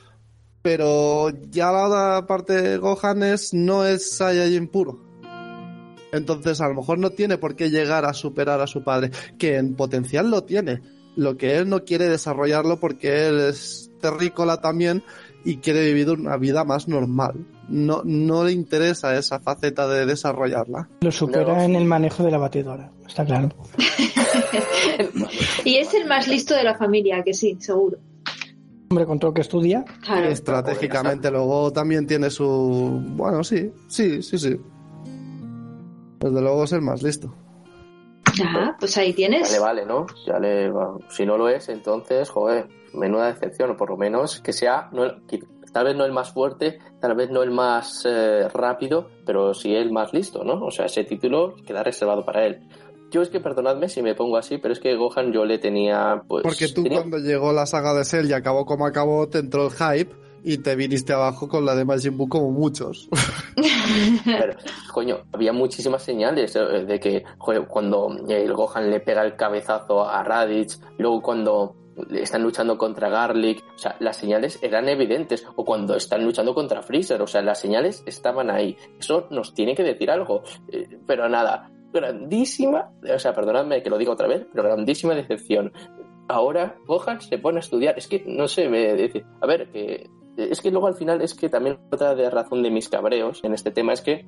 Pero 0.60 1.30
ya 1.50 1.72
la 1.72 1.86
otra 1.86 2.26
parte 2.26 2.60
de 2.60 2.78
Gohan 2.78 3.22
es, 3.22 3.52
no 3.52 3.84
es 3.84 4.16
Saiyajin 4.16 4.68
puro. 4.68 5.00
Entonces, 6.12 6.60
a 6.60 6.68
lo 6.68 6.74
mejor 6.74 6.98
no 6.98 7.10
tiene 7.10 7.38
por 7.38 7.56
qué 7.56 7.70
llegar 7.70 8.04
a 8.04 8.12
superar 8.12 8.60
a 8.60 8.66
su 8.66 8.84
padre. 8.84 9.10
Que 9.38 9.56
en 9.56 9.74
potencial 9.74 10.30
lo 10.30 10.44
tiene. 10.44 10.82
Lo 11.16 11.36
que 11.36 11.56
él 11.58 11.68
no 11.68 11.84
quiere 11.84 12.08
desarrollarlo 12.08 12.78
porque 12.80 13.26
él 13.28 13.38
es 13.40 13.90
terrícola 14.00 14.60
también 14.60 15.02
y 15.44 15.56
quiere 15.58 15.84
vivir 15.84 16.08
una 16.10 16.36
vida 16.36 16.64
más 16.64 16.88
normal. 16.88 17.34
No, 17.68 18.02
no 18.04 18.44
le 18.44 18.52
interesa 18.52 19.16
esa 19.18 19.40
faceta 19.40 19.86
de 19.88 20.06
desarrollarla. 20.06 20.88
Lo 21.00 21.10
supera 21.12 21.54
No. 21.54 21.62
en 21.62 21.74
el 21.76 21.84
manejo 21.84 22.22
de 22.22 22.30
la 22.30 22.38
batidora, 22.38 22.90
está 23.06 23.24
claro. 23.24 23.50
Y 25.64 25.76
es 25.76 25.94
el 25.94 26.06
más 26.06 26.26
listo 26.28 26.54
de 26.54 26.64
la 26.64 26.76
familia, 26.76 27.22
que 27.22 27.34
sí, 27.34 27.56
seguro. 27.60 27.98
Hombre, 28.90 29.06
con 29.06 29.18
todo 29.18 29.30
lo 29.30 29.34
que 29.34 29.40
estudia, 29.42 29.84
Claro. 30.02 30.28
Estratégicamente 30.28 31.30
luego 31.30 31.72
también 31.72 32.06
tiene 32.06 32.30
su... 32.30 33.00
Bueno, 33.16 33.42
sí, 33.44 33.70
sí, 33.88 34.22
sí, 34.22 34.38
sí. 34.38 34.56
Desde 36.20 36.40
luego 36.40 36.64
es 36.64 36.72
el 36.72 36.82
más 36.82 37.02
listo. 37.02 37.34
Ya, 38.36 38.76
pues 38.78 38.96
ahí 38.98 39.10
Ya 39.10 39.16
tienes. 39.16 39.52
le 39.52 39.58
vale, 39.58 39.84
¿no? 39.86 40.06
Ya 40.26 40.38
le 40.38 40.70
va. 40.70 40.96
Si 41.08 41.24
no 41.26 41.36
lo 41.36 41.48
es, 41.48 41.68
entonces, 41.68 42.28
joder, 42.30 42.68
menuda 42.94 43.26
decepción, 43.32 43.70
o 43.70 43.76
por 43.76 43.90
lo 43.90 43.96
menos 43.96 44.40
que 44.40 44.52
sea, 44.52 44.88
no 44.92 45.04
que- 45.26 45.40
tal 45.72 45.86
vez 45.86 45.96
no 45.96 46.04
el 46.04 46.12
más 46.12 46.32
fuerte, 46.32 46.78
tal 47.00 47.14
vez 47.14 47.30
no 47.30 47.42
el 47.42 47.50
más 47.50 48.04
eh, 48.06 48.46
rápido, 48.52 49.08
pero 49.24 49.54
sí 49.54 49.74
el 49.74 49.90
más 49.90 50.12
listo, 50.12 50.44
¿no? 50.44 50.64
O 50.64 50.70
sea, 50.70 50.84
ese 50.86 51.04
título 51.04 51.54
queda 51.66 51.82
reservado 51.82 52.24
para 52.24 52.44
él. 52.46 52.60
Yo 53.10 53.20
es 53.22 53.28
que 53.30 53.40
perdonadme 53.40 53.88
si 53.88 54.02
me 54.02 54.14
pongo 54.14 54.36
así, 54.38 54.56
pero 54.58 54.72
es 54.72 54.80
que 54.80 54.94
Gohan 54.96 55.32
yo 55.32 55.44
le 55.44 55.58
tenía, 55.58 56.22
pues... 56.28 56.42
Porque 56.42 56.68
tú 56.68 56.82
tenía- 56.82 56.98
cuando 57.00 57.18
llegó 57.18 57.52
la 57.52 57.66
saga 57.66 57.92
de 57.94 58.04
Cell 58.04 58.26
y 58.28 58.32
acabó 58.32 58.64
como 58.66 58.86
acabó, 58.86 59.28
te 59.28 59.38
entró 59.38 59.66
el 59.66 59.70
hype 59.72 60.14
y 60.44 60.58
te 60.58 60.74
viniste 60.76 61.12
abajo 61.12 61.48
con 61.48 61.64
la 61.64 61.74
de 61.74 61.84
Majin 61.84 62.16
Buu 62.16 62.28
como 62.28 62.50
muchos. 62.50 63.08
Pero, 64.24 64.54
coño, 64.92 65.18
había 65.32 65.52
muchísimas 65.52 66.02
señales 66.02 66.56
eh, 66.56 66.84
de 66.84 67.00
que 67.00 67.24
cuando 67.38 68.16
el 68.28 68.52
Gohan 68.52 68.90
le 68.90 69.00
pega 69.00 69.22
el 69.22 69.36
cabezazo 69.36 70.08
a 70.08 70.22
Raditz, 70.22 70.80
luego 70.98 71.22
cuando 71.22 71.76
están 72.10 72.42
luchando 72.42 72.78
contra 72.78 73.08
Garlic, 73.08 73.62
o 73.74 73.78
sea, 73.78 73.96
las 74.00 74.16
señales 74.16 74.58
eran 74.62 74.88
evidentes, 74.88 75.46
o 75.56 75.64
cuando 75.64 75.94
están 75.94 76.24
luchando 76.24 76.54
contra 76.54 76.82
Freezer, 76.82 77.20
o 77.20 77.26
sea, 77.26 77.42
las 77.42 77.60
señales 77.60 78.02
estaban 78.06 78.50
ahí. 78.50 78.76
Eso 78.98 79.28
nos 79.30 79.54
tiene 79.54 79.74
que 79.74 79.82
decir 79.82 80.10
algo. 80.10 80.42
Eh, 80.68 80.98
pero 81.06 81.28
nada, 81.28 81.70
grandísima, 81.92 82.90
o 83.14 83.18
sea, 83.18 83.34
perdonadme 83.34 83.82
que 83.82 83.90
lo 83.90 83.98
diga 83.98 84.12
otra 84.12 84.28
vez, 84.28 84.46
pero 84.52 84.64
grandísima 84.64 85.14
decepción. 85.14 85.72
Ahora 86.28 86.76
Gohan 86.86 87.20
se 87.20 87.38
pone 87.38 87.58
a 87.58 87.60
estudiar, 87.60 87.98
es 87.98 88.08
que 88.08 88.24
no 88.26 88.48
sé, 88.48 88.68
me 88.68 88.94
dice, 88.94 89.24
a 89.40 89.46
ver, 89.46 89.70
que 89.70 90.08
es 90.36 90.60
que 90.60 90.70
luego 90.70 90.86
al 90.86 90.94
final 90.94 91.20
es 91.22 91.34
que 91.34 91.48
también 91.48 91.78
otra 91.90 92.14
de 92.14 92.30
razón 92.30 92.62
de 92.62 92.70
mis 92.70 92.88
cabreos 92.88 93.40
en 93.44 93.54
este 93.54 93.70
tema 93.70 93.92
es 93.92 94.00
que 94.00 94.26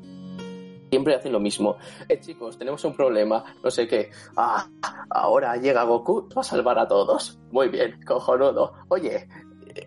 siempre 0.91 1.15
hacen 1.15 1.33
lo 1.33 1.41
mismo. 1.41 1.77
Eh, 2.09 2.21
chicos, 2.21 2.57
tenemos 2.57 2.85
un 2.85 2.95
problema, 2.95 3.45
no 3.63 3.71
sé 3.71 3.89
qué. 3.89 4.11
Ah, 4.37 4.69
ahora 5.11 5.57
llega 5.57 5.83
Goku, 5.83 6.29
va 6.37 6.43
a 6.43 6.45
salvar 6.45 6.79
a 6.79 6.87
todos. 6.87 7.39
Muy 7.51 7.69
bien, 7.69 8.01
cojonudo. 8.07 8.75
Oye, 8.89 9.27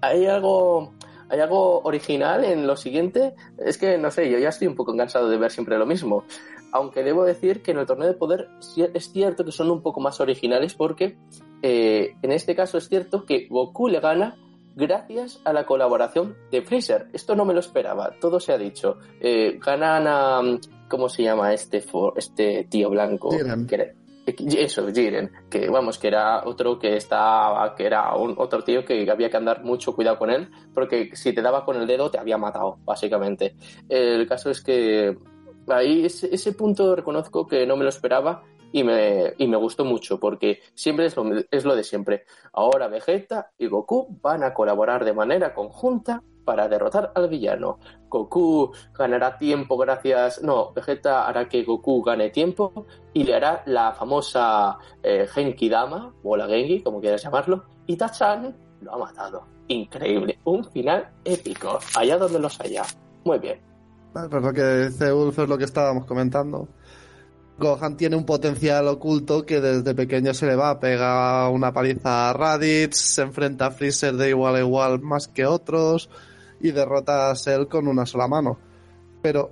¿hay 0.01 0.25
algo, 0.25 0.93
¿hay 1.29 1.39
algo 1.39 1.81
original 1.83 2.43
en 2.43 2.67
lo 2.67 2.75
siguiente? 2.75 3.35
Es 3.57 3.77
que, 3.77 3.97
no 3.97 4.11
sé, 4.11 4.29
yo 4.29 4.37
ya 4.37 4.49
estoy 4.49 4.67
un 4.67 4.75
poco 4.75 4.95
cansado 4.97 5.29
de 5.29 5.37
ver 5.37 5.51
siempre 5.51 5.77
lo 5.77 5.85
mismo. 5.85 6.25
Aunque 6.73 7.03
debo 7.03 7.23
decir 7.23 7.61
que 7.61 7.71
en 7.71 7.77
el 7.77 7.85
torneo 7.85 8.07
de 8.07 8.13
poder 8.13 8.49
es 8.93 9.11
cierto 9.11 9.45
que 9.45 9.53
son 9.53 9.71
un 9.71 9.81
poco 9.81 10.01
más 10.01 10.19
originales 10.19 10.73
porque 10.73 11.17
eh, 11.61 12.15
en 12.21 12.31
este 12.33 12.53
caso 12.53 12.77
es 12.77 12.89
cierto 12.89 13.25
que 13.25 13.47
Goku 13.49 13.87
le 13.87 14.01
gana 14.01 14.35
gracias 14.77 15.41
a 15.43 15.51
la 15.51 15.65
colaboración 15.65 16.37
de 16.51 16.61
Freezer. 16.61 17.07
Esto 17.11 17.35
no 17.35 17.43
me 17.43 17.53
lo 17.53 17.59
esperaba, 17.59 18.13
todo 18.21 18.39
se 18.39 18.53
ha 18.53 18.57
dicho. 18.57 18.97
Eh, 19.19 19.59
ganan 19.59 20.07
a... 20.07 20.41
¿Cómo 20.87 21.09
se 21.09 21.23
llama 21.23 21.53
este, 21.53 21.83
fo- 21.83 22.13
este 22.15 22.65
tío 22.69 22.89
blanco? 22.89 23.29
Jiren. 23.31 23.67
Que 23.67 23.75
era- 23.75 23.93
eso, 24.59 24.85
Jiren, 24.93 25.31
que 25.49 25.69
vamos, 25.69 25.97
que 25.97 26.07
era 26.09 26.45
otro 26.45 26.77
que 26.77 26.95
estaba, 26.97 27.73
que 27.75 27.85
era 27.85 28.13
un, 28.15 28.35
otro 28.37 28.61
tío 28.63 28.83
que 28.85 29.09
había 29.09 29.29
que 29.29 29.37
andar 29.37 29.63
mucho 29.63 29.95
cuidado 29.95 30.17
con 30.17 30.29
él, 30.29 30.49
porque 30.73 31.09
si 31.13 31.31
te 31.33 31.41
daba 31.41 31.63
con 31.63 31.77
el 31.77 31.87
dedo 31.87 32.11
te 32.11 32.19
había 32.19 32.37
matado, 32.37 32.77
básicamente. 32.85 33.55
El 33.87 34.27
caso 34.27 34.49
es 34.49 34.61
que 34.61 35.17
ahí 35.69 36.05
ese, 36.05 36.33
ese 36.33 36.51
punto 36.51 36.93
reconozco 36.95 37.47
que 37.47 37.65
no 37.65 37.77
me 37.77 37.83
lo 37.83 37.89
esperaba 37.89 38.43
y 38.71 38.83
me, 38.83 39.33
y 39.37 39.47
me 39.47 39.57
gustó 39.57 39.85
mucho, 39.85 40.19
porque 40.19 40.61
siempre 40.73 41.05
es 41.05 41.15
lo, 41.15 41.25
es 41.51 41.65
lo 41.65 41.75
de 41.75 41.83
siempre. 41.83 42.25
Ahora 42.53 42.87
Vegeta 42.87 43.51
y 43.57 43.67
Goku 43.67 44.17
van 44.21 44.43
a 44.43 44.53
colaborar 44.53 45.05
de 45.05 45.13
manera 45.13 45.53
conjunta 45.53 46.23
para 46.45 46.69
derrotar 46.69 47.11
al 47.13 47.27
villano. 47.27 47.79
Goku 48.09 48.71
ganará 48.97 49.37
tiempo 49.37 49.77
gracias... 49.77 50.41
No, 50.41 50.71
Vegeta 50.73 51.27
hará 51.27 51.49
que 51.49 51.63
Goku 51.63 52.01
gane 52.01 52.29
tiempo 52.29 52.85
y 53.13 53.25
le 53.25 53.35
hará 53.35 53.63
la 53.65 53.91
famosa 53.91 54.77
eh, 55.03 55.27
Genki 55.27 55.67
Dama, 55.67 56.13
o 56.23 56.37
la 56.37 56.47
Genki, 56.47 56.81
como 56.81 57.01
quieras 57.01 57.21
llamarlo, 57.21 57.65
y 57.85 57.97
Tachan 57.97 58.55
lo 58.81 58.93
ha 58.93 58.97
matado. 58.97 59.45
Increíble, 59.67 60.39
un 60.45 60.63
final 60.63 61.09
épico, 61.25 61.79
allá 61.97 62.17
donde 62.17 62.39
los 62.39 62.59
haya. 62.61 62.83
Muy 63.25 63.39
bien. 63.39 63.59
Pues 64.13 64.41
lo 64.41 64.53
que 64.53 64.63
dice 64.85 65.11
Ulf 65.11 65.37
es 65.37 65.49
lo 65.49 65.57
que 65.57 65.65
estábamos 65.65 66.05
comentando. 66.05 66.69
Gohan 67.59 67.97
tiene 67.97 68.15
un 68.15 68.25
potencial 68.25 68.87
oculto 68.87 69.43
que 69.43 69.59
desde 69.59 69.95
pequeño 69.95 70.33
se 70.33 70.45
le 70.45 70.55
va, 70.55 70.79
pega 70.79 71.49
una 71.49 71.73
paliza 71.73 72.29
a 72.29 72.33
Raditz, 72.33 72.97
se 72.97 73.23
enfrenta 73.23 73.67
a 73.67 73.71
Freezer 73.71 74.13
de 74.15 74.29
igual 74.29 74.55
a 74.55 74.59
igual 74.59 75.01
más 75.01 75.27
que 75.27 75.45
otros 75.45 76.09
y 76.59 76.71
derrota 76.71 77.31
a 77.31 77.35
Cell 77.35 77.67
con 77.67 77.87
una 77.87 78.05
sola 78.05 78.27
mano. 78.27 78.59
Pero, 79.23 79.51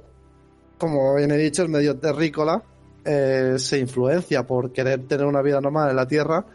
como 0.77 1.15
bien 1.15 1.31
he 1.31 1.37
dicho, 1.37 1.63
es 1.63 1.69
medio 1.69 1.97
terrícola, 1.97 2.63
eh, 3.03 3.55
se 3.57 3.79
influencia 3.79 4.45
por 4.45 4.71
querer 4.71 5.07
tener 5.07 5.25
una 5.25 5.41
vida 5.41 5.59
normal 5.59 5.89
en 5.89 5.95
la 5.95 6.07
Tierra 6.07 6.45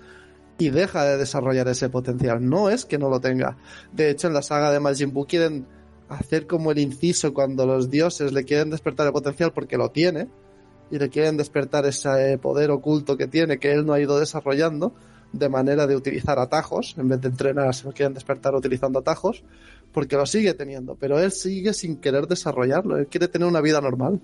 y 0.56 0.70
deja 0.70 1.04
de 1.04 1.16
desarrollar 1.16 1.66
ese 1.66 1.88
potencial. 1.88 2.48
No 2.48 2.70
es 2.70 2.84
que 2.84 2.98
no 2.98 3.08
lo 3.08 3.20
tenga. 3.20 3.56
De 3.92 4.10
hecho, 4.10 4.28
en 4.28 4.34
la 4.34 4.42
saga 4.42 4.70
de 4.70 4.78
Majin 4.78 5.12
Buu 5.12 5.26
quieren 5.26 5.66
hacer 6.08 6.46
como 6.46 6.70
el 6.70 6.78
inciso 6.78 7.34
cuando 7.34 7.66
los 7.66 7.90
dioses 7.90 8.32
le 8.32 8.44
quieren 8.44 8.70
despertar 8.70 9.06
el 9.06 9.12
potencial 9.12 9.52
porque 9.52 9.76
lo 9.76 9.90
tiene 9.90 10.28
y 10.90 10.98
le 10.98 11.08
quieren 11.08 11.36
despertar 11.36 11.86
ese 11.86 12.38
poder 12.38 12.70
oculto 12.70 13.16
que 13.16 13.26
tiene 13.26 13.58
que 13.58 13.72
él 13.72 13.86
no 13.86 13.92
ha 13.92 14.00
ido 14.00 14.18
desarrollando 14.18 14.94
de 15.32 15.48
manera 15.48 15.86
de 15.86 15.94
utilizar 15.94 16.38
atajos 16.38 16.94
en 16.98 17.08
vez 17.08 17.20
de 17.20 17.28
entrenar 17.28 17.74
se 17.74 17.86
lo 17.86 17.92
quieren 17.92 18.14
despertar 18.14 18.54
utilizando 18.54 18.98
atajos 18.98 19.44
porque 19.92 20.16
lo 20.16 20.26
sigue 20.26 20.54
teniendo 20.54 20.96
pero 20.96 21.20
él 21.20 21.30
sigue 21.30 21.72
sin 21.72 21.96
querer 21.96 22.26
desarrollarlo 22.26 22.96
él 22.96 23.06
quiere 23.06 23.28
tener 23.28 23.46
una 23.46 23.60
vida 23.60 23.80
normal 23.80 24.20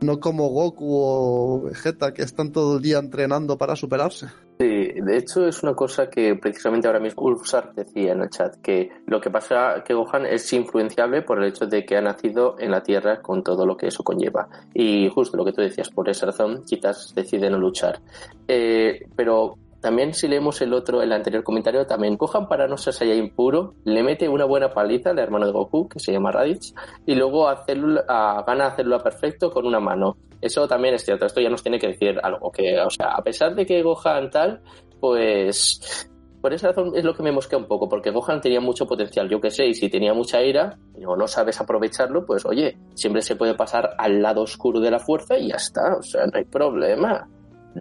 no 0.00 0.20
como 0.20 0.48
Goku 0.48 0.86
o 0.90 1.62
Vegeta 1.62 2.12
que 2.12 2.22
están 2.22 2.52
todo 2.52 2.76
el 2.76 2.82
día 2.82 2.98
entrenando 2.98 3.58
para 3.58 3.76
superarse 3.76 4.26
Sí, 4.60 4.66
de 4.66 5.16
hecho 5.16 5.46
es 5.46 5.62
una 5.62 5.72
cosa 5.72 6.10
que 6.10 6.36
precisamente 6.36 6.86
ahora 6.86 7.00
mismo 7.00 7.22
Ulfsar 7.22 7.72
decía 7.74 8.12
en 8.12 8.20
el 8.20 8.28
chat, 8.28 8.56
que 8.56 8.90
lo 9.06 9.18
que 9.18 9.30
pasa 9.30 9.82
que 9.82 9.94
Gohan 9.94 10.26
es 10.26 10.52
influenciable 10.52 11.22
por 11.22 11.42
el 11.42 11.48
hecho 11.48 11.64
de 11.64 11.86
que 11.86 11.96
ha 11.96 12.02
nacido 12.02 12.56
en 12.58 12.70
la 12.70 12.82
Tierra 12.82 13.22
con 13.22 13.42
todo 13.42 13.64
lo 13.64 13.78
que 13.78 13.86
eso 13.86 14.04
conlleva. 14.04 14.50
Y 14.74 15.08
justo 15.08 15.38
lo 15.38 15.46
que 15.46 15.54
tú 15.54 15.62
decías, 15.62 15.88
por 15.88 16.10
esa 16.10 16.26
razón 16.26 16.62
quizás 16.66 17.14
decide 17.14 17.48
no 17.48 17.58
luchar. 17.58 18.00
Eh, 18.46 19.06
pero 19.16 19.56
también 19.80 20.12
si 20.12 20.28
leemos 20.28 20.60
el 20.60 20.72
otro, 20.74 21.02
el 21.02 21.12
anterior 21.12 21.42
comentario, 21.42 21.86
también 21.86 22.16
Gohan 22.16 22.48
para 22.48 22.66
no 22.68 22.76
ser 22.76 22.92
Saiyajin 22.92 23.34
puro, 23.34 23.74
le 23.84 24.02
mete 24.02 24.28
una 24.28 24.44
buena 24.44 24.72
paliza 24.72 25.10
al 25.10 25.18
hermano 25.18 25.46
de 25.46 25.52
Goku, 25.52 25.88
que 25.88 25.98
se 25.98 26.12
llama 26.12 26.30
Raditz, 26.30 26.74
y 27.06 27.14
luego 27.14 27.48
a 27.48 27.64
célula, 27.64 28.04
a, 28.06 28.44
gana 28.46 28.66
a 28.68 28.98
perfecto 28.98 29.50
con 29.50 29.66
una 29.66 29.80
mano. 29.80 30.16
Eso 30.40 30.66
también 30.68 30.94
es 30.94 31.04
cierto, 31.04 31.26
esto 31.26 31.40
ya 31.40 31.50
nos 31.50 31.62
tiene 31.62 31.78
que 31.78 31.88
decir 31.88 32.18
algo, 32.22 32.50
que, 32.50 32.78
o 32.80 32.90
sea, 32.90 33.14
a 33.14 33.22
pesar 33.22 33.54
de 33.54 33.64
que 33.64 33.82
Gohan 33.82 34.30
tal, 34.30 34.60
pues 35.00 36.08
por 36.40 36.54
esa 36.54 36.68
razón 36.68 36.92
es 36.94 37.04
lo 37.04 37.14
que 37.14 37.22
me 37.22 37.32
mosquea 37.32 37.58
un 37.58 37.66
poco, 37.66 37.88
porque 37.88 38.10
Gohan 38.10 38.40
tenía 38.40 38.60
mucho 38.60 38.86
potencial, 38.86 39.28
yo 39.28 39.40
que 39.40 39.50
sé, 39.50 39.66
y 39.66 39.74
si 39.74 39.88
tenía 39.88 40.14
mucha 40.14 40.42
ira 40.42 40.78
o 41.06 41.16
no 41.16 41.26
sabes 41.26 41.60
aprovecharlo, 41.60 42.24
pues 42.24 42.44
oye, 42.46 42.78
siempre 42.94 43.22
se 43.22 43.36
puede 43.36 43.54
pasar 43.54 43.90
al 43.98 44.22
lado 44.22 44.42
oscuro 44.42 44.80
de 44.80 44.90
la 44.90 44.98
fuerza 44.98 45.36
y 45.38 45.48
ya 45.48 45.56
está, 45.56 45.96
o 45.98 46.02
sea, 46.02 46.26
no 46.26 46.38
hay 46.38 46.44
problema. 46.44 47.28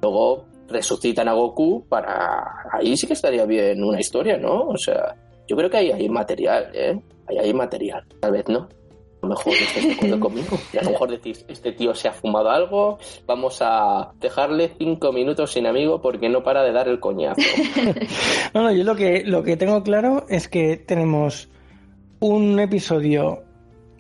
Luego 0.02 0.46
resucitan 0.70 1.28
a 1.28 1.34
Goku 1.34 1.86
para... 1.88 2.70
Ahí 2.72 2.96
sí 2.96 3.08
que 3.08 3.14
estaría 3.14 3.46
bien 3.46 3.84
una 3.84 4.00
historia, 4.00 4.38
¿no? 4.38 4.68
O 4.68 4.78
sea, 4.78 5.16
yo 5.48 5.56
creo 5.56 5.70
que 5.70 5.78
ahí 5.78 5.92
hay 5.92 6.10
material, 6.10 6.70
¿eh? 6.74 7.00
Ahí 7.28 7.38
hay 7.38 7.54
material, 7.54 8.04
tal 8.20 8.32
vez 8.32 8.48
no. 8.48 8.70
A 9.22 9.26
lo 9.26 9.30
mejor 9.30 9.54
estés 9.54 9.86
de 9.86 9.94
acuerdo 9.94 10.20
conmigo. 10.28 10.58
Y 10.72 10.78
a 10.78 10.84
lo 10.84 10.92
mejor 10.92 11.12
decís, 11.12 11.46
este 11.48 11.72
tío 11.74 11.94
se 11.94 12.08
ha 12.08 12.14
fumado 12.14 12.50
algo, 12.50 12.98
vamos 13.26 13.60
a 13.62 14.12
dejarle 14.20 14.72
cinco 14.78 15.12
minutos 15.12 15.52
sin 15.52 15.68
amigo 15.68 16.02
porque 16.02 16.30
no 16.30 16.44
para 16.44 16.64
de 16.64 16.72
dar 16.72 16.88
el 16.88 17.00
coñazo. 17.00 17.42
no, 18.54 18.64
no, 18.64 18.72
yo 18.72 18.84
lo 18.84 18.96
que, 18.96 19.24
lo 19.26 19.44
que 19.44 19.58
tengo 19.58 19.84
claro 19.84 20.26
es 20.30 20.48
que 20.48 20.78
tenemos 20.78 21.50
un 22.20 22.60
episodio 22.60 23.44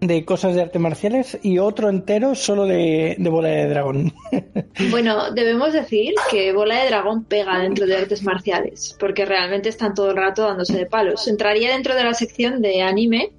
de 0.02 0.26
cosas 0.26 0.56
de 0.56 0.62
artes 0.62 0.82
marciales 0.82 1.38
y 1.42 1.60
otro 1.60 1.90
entero 1.90 2.36
solo 2.36 2.66
de, 2.66 3.16
de, 3.18 3.30
bola 3.30 3.50
de 3.50 3.70
dragón. 3.70 4.14
Bueno, 4.92 5.32
debemos 5.32 5.74
decir 5.74 6.14
que 6.32 6.54
bola 6.54 6.82
de 6.82 6.88
dragón 6.88 7.26
pega 7.26 7.60
dentro 7.60 7.86
de 7.86 7.98
artes 7.98 8.24
marciales, 8.24 8.96
porque 8.98 9.26
realmente 9.26 9.68
están 9.68 9.94
todo 9.94 10.12
el 10.12 10.16
rato 10.16 10.44
dándose 10.44 10.78
de 10.78 10.86
palos. 10.86 11.28
Entraría 11.28 11.74
dentro 11.74 11.96
de 11.96 12.06
la 12.06 12.14
sección 12.14 12.62
de 12.62 12.82
anime, 12.82 13.34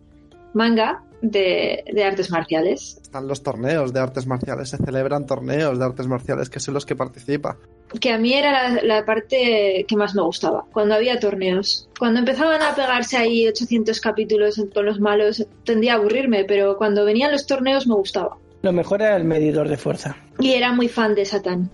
manga 0.53 1.03
de, 1.23 1.85
de, 1.93 2.05
artes 2.05 2.31
marciales. 2.31 2.99
Están 3.03 3.27
los 3.27 3.43
torneos 3.43 3.93
de 3.93 4.01
artes 4.01 4.27
marciales, 4.27 4.71
se 4.71 4.77
celebran 4.77 5.27
torneos 5.27 5.79
de 5.79 5.85
artes 5.85 6.07
marciales, 6.07 6.49
que 6.49 6.61
son 6.61 6.75
los 6.75 6.87
que 6.87 6.97
participa. 6.97 7.59
Que 8.01 8.13
a 8.13 8.19
mí 8.19 8.33
era 8.33 8.71
la, 8.71 8.83
la, 8.83 9.05
parte 9.05 9.85
que 9.87 9.97
más 9.97 10.15
me 10.15 10.23
gustaba, 10.23 10.65
cuando 10.73 10.95
había 10.95 11.19
torneos. 11.19 11.89
Cuando 11.99 12.21
empezaban 12.21 12.63
a 12.63 12.75
pegarse 12.75 13.17
ahí 13.17 13.49
800 13.49 14.01
capítulos 14.01 14.63
con 14.73 14.87
los 14.87 15.01
malos, 15.01 15.45
tendía 15.65 15.95
a 15.95 15.97
aburrirme, 15.97 16.45
pero 16.45 16.77
cuando 16.77 17.05
venían 17.05 17.33
los 17.33 17.47
torneos 17.47 17.87
me 17.87 17.95
gustaba. 17.95 18.37
Lo 18.63 18.73
mejor 18.73 19.03
era 19.03 19.17
el 19.17 19.25
medidor 19.25 19.69
de 19.69 19.77
fuerza. 19.77 20.17
Y 20.39 20.53
era 20.53 20.73
muy 20.73 20.89
fan 20.89 21.15
de 21.15 21.25
Satán. 21.25 21.71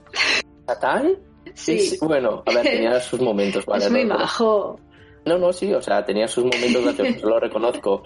¿Satán? 0.67 1.17
Sí. 1.55 1.79
sí. 1.81 1.99
Bueno, 2.01 2.43
a 2.47 2.53
ver, 2.53 2.63
tenía 2.63 3.01
sus 3.01 3.21
momentos, 3.21 3.65
¿vale? 3.67 3.85
Es 3.85 3.91
muy 3.91 4.05
no, 4.05 4.19
majo. 4.19 4.81
No, 5.25 5.39
no, 5.39 5.53
sí, 5.53 5.73
o 5.73 5.83
sea, 5.83 6.05
tenía 6.05 6.29
sus 6.29 6.45
momentos 6.45 6.85
graciosos, 6.85 7.23
lo 7.23 7.41
reconozco. 7.41 8.03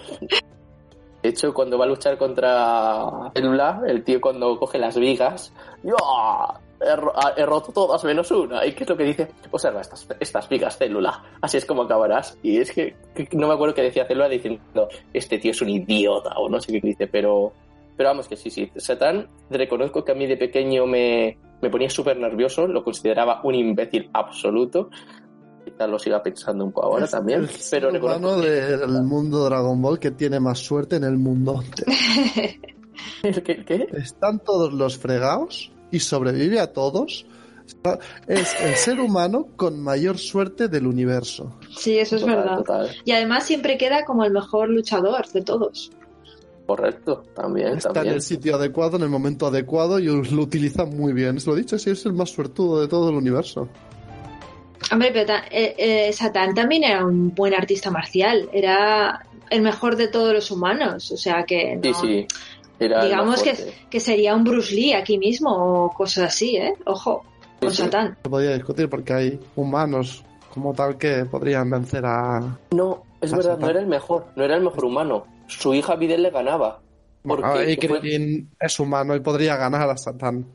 De 1.22 1.28
hecho, 1.28 1.52
cuando 1.52 1.76
va 1.78 1.84
a 1.84 1.88
luchar 1.88 2.16
contra 2.16 3.30
Célula, 3.34 3.82
el 3.86 4.02
tío 4.02 4.20
cuando 4.20 4.58
coge 4.58 4.78
las 4.78 4.96
vigas, 4.96 5.52
¡yo! 5.82 5.96
He, 6.82 7.44
roto 7.44 7.72
todas 7.72 8.02
menos 8.04 8.30
una. 8.30 8.64
¿Y 8.64 8.72
qué 8.72 8.84
es 8.84 8.88
lo 8.90 8.96
que 8.96 9.04
dice? 9.04 9.28
Observa 9.50 9.82
estas, 9.82 10.08
estas 10.18 10.48
vigas, 10.48 10.78
Célula. 10.78 11.22
Así 11.42 11.58
es 11.58 11.66
como 11.66 11.82
acabarás. 11.82 12.38
Y 12.42 12.56
es 12.56 12.72
que, 12.72 12.96
que, 13.14 13.28
no 13.32 13.48
me 13.48 13.54
acuerdo 13.54 13.74
qué 13.74 13.82
decía 13.82 14.06
Célula 14.06 14.30
diciendo, 14.30 14.88
este 15.12 15.38
tío 15.38 15.50
es 15.50 15.60
un 15.60 15.68
idiota, 15.68 16.30
o 16.38 16.48
no 16.48 16.58
sé 16.58 16.72
qué 16.72 16.80
dice, 16.80 17.06
pero, 17.06 17.52
pero 17.98 18.08
vamos 18.08 18.28
que 18.28 18.36
sí, 18.36 18.48
sí. 18.48 18.70
Satán, 18.76 19.28
reconozco 19.50 20.02
que 20.02 20.12
a 20.12 20.14
mí 20.14 20.26
de 20.26 20.38
pequeño 20.38 20.86
me, 20.86 21.36
me 21.60 21.68
ponía 21.68 21.90
súper 21.90 22.16
nervioso, 22.16 22.66
lo 22.66 22.82
consideraba 22.82 23.40
un 23.44 23.54
imbécil 23.54 24.08
absoluto 24.14 24.88
quizás 25.80 25.90
lo 25.90 25.98
siga 25.98 26.22
pensando 26.22 26.64
un 26.64 26.72
poco 26.72 26.88
ahora 26.88 27.04
es 27.06 27.10
también. 27.10 27.40
El 27.42 27.50
pero 27.70 27.88
humano 27.90 28.40
que... 28.40 28.48
del 28.48 29.02
mundo 29.02 29.44
Dragon 29.44 29.80
Ball 29.80 29.98
que 29.98 30.10
tiene 30.10 30.38
más 30.38 30.58
suerte 30.58 30.96
en 30.96 31.04
el 31.04 31.16
mundo. 31.16 31.62
¿Qué, 33.22 33.64
¿Qué? 33.64 33.86
Están 33.92 34.40
todos 34.40 34.72
los 34.72 34.98
fregados 34.98 35.72
y 35.90 36.00
sobrevive 36.00 36.60
a 36.60 36.72
todos. 36.72 37.24
Es 38.26 38.60
el 38.60 38.74
ser 38.74 39.00
humano 39.00 39.48
con 39.56 39.80
mayor 39.80 40.18
suerte 40.18 40.68
del 40.68 40.86
universo. 40.86 41.56
Sí, 41.76 41.98
eso 41.98 42.16
es 42.16 42.22
Total, 42.22 42.36
verdad. 42.36 42.56
total. 42.58 42.90
Y 43.04 43.12
además 43.12 43.44
siempre 43.44 43.78
queda 43.78 44.04
como 44.04 44.24
el 44.24 44.32
mejor 44.32 44.68
luchador 44.68 45.26
de 45.28 45.42
todos. 45.42 45.90
Correcto, 46.66 47.22
también. 47.34 47.78
Está 47.78 47.92
también. 47.92 48.12
en 48.12 48.16
el 48.16 48.22
sitio 48.22 48.56
adecuado, 48.56 48.96
en 48.96 49.04
el 49.04 49.08
momento 49.08 49.46
adecuado 49.46 49.98
y 49.98 50.06
lo 50.06 50.42
utiliza 50.42 50.84
muy 50.84 51.12
bien. 51.12 51.38
Lo 51.46 51.54
dicho, 51.54 51.78
sí, 51.78 51.90
es 51.90 52.04
el 52.06 52.12
más 52.12 52.30
suertudo 52.30 52.80
de 52.80 52.88
todo 52.88 53.08
el 53.08 53.16
universo. 53.16 53.68
Hombre, 54.92 55.10
pero 55.12 55.26
ta- 55.26 55.44
eh, 55.50 55.74
eh, 55.78 56.12
Satán 56.12 56.54
también 56.54 56.84
era 56.84 57.04
un 57.04 57.34
buen 57.34 57.54
artista 57.54 57.90
marcial. 57.90 58.48
Era 58.52 59.24
el 59.50 59.62
mejor 59.62 59.96
de 59.96 60.08
todos 60.08 60.32
los 60.32 60.50
humanos. 60.50 61.10
O 61.12 61.16
sea 61.16 61.44
que 61.44 61.76
no, 61.76 61.82
Sí, 61.82 61.94
sí. 62.00 62.26
Era 62.78 63.04
digamos 63.04 63.42
que, 63.42 63.54
que 63.90 64.00
sería 64.00 64.34
un 64.34 64.42
Bruce 64.44 64.74
Lee 64.74 64.94
aquí 64.94 65.18
mismo 65.18 65.50
o 65.50 65.90
cosas 65.92 66.28
así, 66.34 66.56
¿eh? 66.56 66.74
Ojo, 66.86 67.24
con 67.60 67.70
Sí, 67.70 67.76
sí. 67.76 67.82
Satán. 67.82 68.16
Se 68.22 68.30
podía 68.30 68.54
discutir 68.54 68.88
porque 68.88 69.12
hay 69.12 69.40
humanos 69.54 70.24
como 70.54 70.72
tal 70.72 70.96
que 70.96 71.26
podrían 71.26 71.68
vencer 71.70 72.04
a. 72.06 72.40
No, 72.70 73.02
es 73.20 73.32
Ah, 73.32 73.36
verdad, 73.36 73.50
Satán. 73.52 73.60
no 73.60 73.70
era 73.70 73.80
el 73.80 73.86
mejor, 73.86 74.26
no 74.34 74.44
era 74.44 74.56
el 74.56 74.62
mejor 74.62 74.84
humano. 74.86 75.26
Su 75.46 75.74
hija 75.74 75.94
Videl 75.96 76.22
le 76.22 76.30
ganaba. 76.30 76.80
Porque 77.22 77.42
Bueno, 77.44 77.70
y 77.70 77.76
fue- 77.86 78.00
Krillin 78.00 78.50
es 78.58 78.80
humano 78.80 79.14
y 79.14 79.20
podría 79.20 79.56
ganar 79.56 79.90
a 79.90 79.96
Satán. 79.98 80.46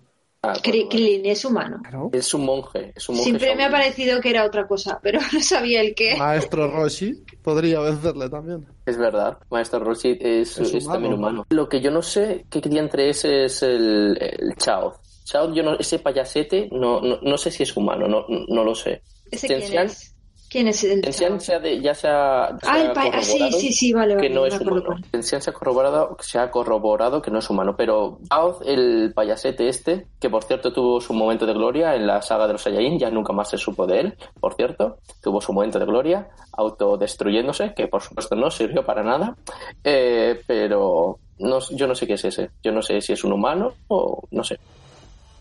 Ah, 0.48 0.54
Krillin 0.62 1.26
es 1.26 1.44
humano. 1.46 1.78
Claro. 1.82 2.10
es 2.14 2.34
un 2.34 2.46
monje, 2.46 2.94
es 2.96 3.10
un 3.10 3.16
monje. 3.16 3.30
Siempre 3.30 3.56
me 3.56 3.66
ha 3.66 3.72
parecido 3.72 4.20
que 4.22 4.30
era 4.30 4.46
otra 4.46 4.68
cosa, 4.68 5.00
pero 5.02 5.20
no 5.34 5.42
sabía 5.42 5.82
el 5.82 5.96
qué. 5.96 6.16
Maestro 6.18 6.70
Roshi 6.70 7.24
podría 7.42 7.80
vencerle 7.80 8.30
también. 8.30 8.66
Es 8.86 8.98
verdad, 8.98 9.38
Maestro 9.50 9.80
Roshi 9.80 10.18
es, 10.20 10.58
Es 10.60 10.74
es 10.74 10.84
humano. 10.84 10.92
también 10.94 11.14
humano. 11.14 11.46
Lo 11.50 11.68
que 11.70 11.82
yo 11.82 11.92
no 11.92 12.02
sé 12.02 12.46
qué 12.50 12.62
entre 12.78 13.10
ese 13.10 13.46
es 13.46 13.64
el, 13.64 14.18
el 14.20 14.56
Chao. 14.56 15.00
Chao, 15.24 15.52
yo 15.54 15.64
no, 15.64 15.74
ese 15.80 16.00
payasete, 16.00 16.70
no, 16.72 17.02
no, 17.02 17.20
no 17.22 17.38
sé 17.38 17.50
si 17.50 17.64
es 17.64 17.76
humano, 17.76 18.08
no, 18.08 18.26
no 18.30 18.64
lo 18.64 18.76
sé. 18.76 19.02
¿Ese 19.32 19.48
quién 19.48 19.62
es? 19.86 20.14
¿Quién 20.56 20.70
es 20.70 20.84
el 20.86 21.02
de- 21.02 21.82
ya 21.82 21.94
se 21.94 22.08
ha, 22.08 22.48
se 22.62 22.70
Ah, 22.70 22.74
ha 22.76 22.82
el 22.82 22.94
pa- 22.94 23.02
ah, 23.12 23.22
sí, 23.22 23.32
corroborado 23.34 23.60
sí, 23.60 23.74
sí, 23.74 23.91
vale, 23.91 24.15
vale. 24.15 24.28
que 24.30 24.34
no 24.34 24.46
es 24.46 24.58
humano. 24.62 24.96
Tensian 25.12 25.41
se 25.41 25.50
ha 25.50 25.54
corroborado, 25.54 26.15
se 26.22 26.39
ha 26.39 26.50
corroborado 26.50 27.22
que 27.22 27.30
no 27.30 27.39
es 27.39 27.50
humano, 27.50 27.76
pero 27.76 28.20
Aoth, 28.30 28.62
el 28.65 29.12
payasete 29.13 29.68
este, 29.68 30.08
que 30.18 30.30
por 30.30 30.46
cierto 30.46 30.72
tuvo 30.72 31.02
su 31.02 31.12
momento 31.13 31.46
de 31.46 31.52
gloria 31.54 31.94
en 31.96 32.08
la 32.08 32.22
saga 32.22 32.48
de 32.48 32.54
los 32.54 32.62
Saiyajin, 32.62 32.98
ya 32.98 33.10
nunca 33.12 33.34
más 33.34 33.50
se 33.50 33.58
supo 33.58 33.86
de 33.86 34.00
él, 34.00 34.18
por 34.39 34.54
cierto, 34.54 35.00
tuvo 35.22 35.41
su 35.41 35.52
momento 35.52 35.78
de 35.78 35.86
gloria, 35.86 36.30
autodestruyéndose, 36.54 37.74
que 37.76 37.88
por 37.88 38.02
supuesto 38.02 38.36
no 38.38 38.50
sirvió 38.50 38.86
para 38.86 39.04
nada, 39.04 39.36
eh, 39.84 40.39
pero 40.48 41.20
no, 41.39 41.60
yo 41.72 41.86
no 41.86 41.96
sé 41.96 42.08
qué 42.08 42.13
es 42.13 42.24
ese, 42.24 42.52
yo 42.63 42.72
no 42.72 42.82
sé 42.82 43.02
si 43.02 43.12
es 43.12 43.24
un 43.26 43.34
humano 43.34 43.74
o 43.89 44.24
no 44.32 44.44
sé. 44.44 44.58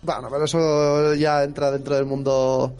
Bueno, 0.03 0.27
pero 0.29 0.45
eso 0.45 1.15
ya 1.15 1.45
entra 1.45 1.71
dentro 1.71 1.95
del 1.95 2.05
mundo 2.07 2.73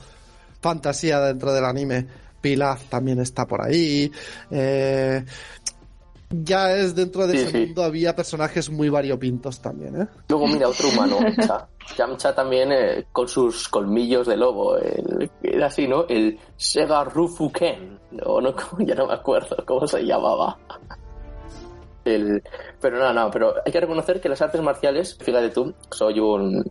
fantasía 0.61 1.21
dentro 1.21 1.53
del 1.53 1.65
anime. 1.65 2.24
Pilaf 2.45 2.85
también 2.91 3.19
está 3.21 3.47
por 3.47 3.63
ahí. 3.63 4.13
Eh, 4.51 5.25
ya 6.31 6.75
es 6.75 6.95
dentro 6.95 7.27
de 7.27 7.35
Sí, 7.39 7.39
ese 7.43 7.51
sí. 7.53 7.59
mundo 7.67 7.83
había 7.85 8.15
personajes 8.15 8.69
muy 8.69 8.91
variopintos 8.91 9.61
también, 9.63 10.03
¿eh? 10.03 10.07
Luego 10.29 10.47
mira 10.47 10.69
otro 10.69 10.89
humano, 10.93 11.19
Yamcha. 11.21 11.69
Yamcha 11.97 12.35
también 12.35 12.71
eh, 12.73 13.07
con 13.13 13.27
sus 13.29 13.69
colmillos 13.69 14.27
de 14.27 14.37
lobo. 14.37 14.77
el- 14.77 15.31
era 15.43 15.67
así, 15.69 15.89
¿no? 15.89 16.05
El 16.09 16.39
Sega 16.57 17.05
Rufuken. 17.05 17.99
No, 18.11 18.41
no, 18.43 18.55
ya 18.81 18.95
no 18.95 19.07
me 19.07 19.15
acuerdo 19.15 19.57
cómo 19.65 19.87
se 19.87 20.03
llamaba. 20.05 20.59
El, 22.05 22.43
pero 22.81 22.99
no, 22.99 23.13
no, 23.15 23.31
pero 23.31 23.55
hay 23.65 23.73
que 23.73 23.81
reconocer 23.81 24.21
que 24.21 24.29
las 24.29 24.43
artes 24.43 24.61
marciales, 24.61 25.17
fíjate 25.19 25.49
tú, 25.49 25.73
soy 25.91 26.21
un, 26.21 26.63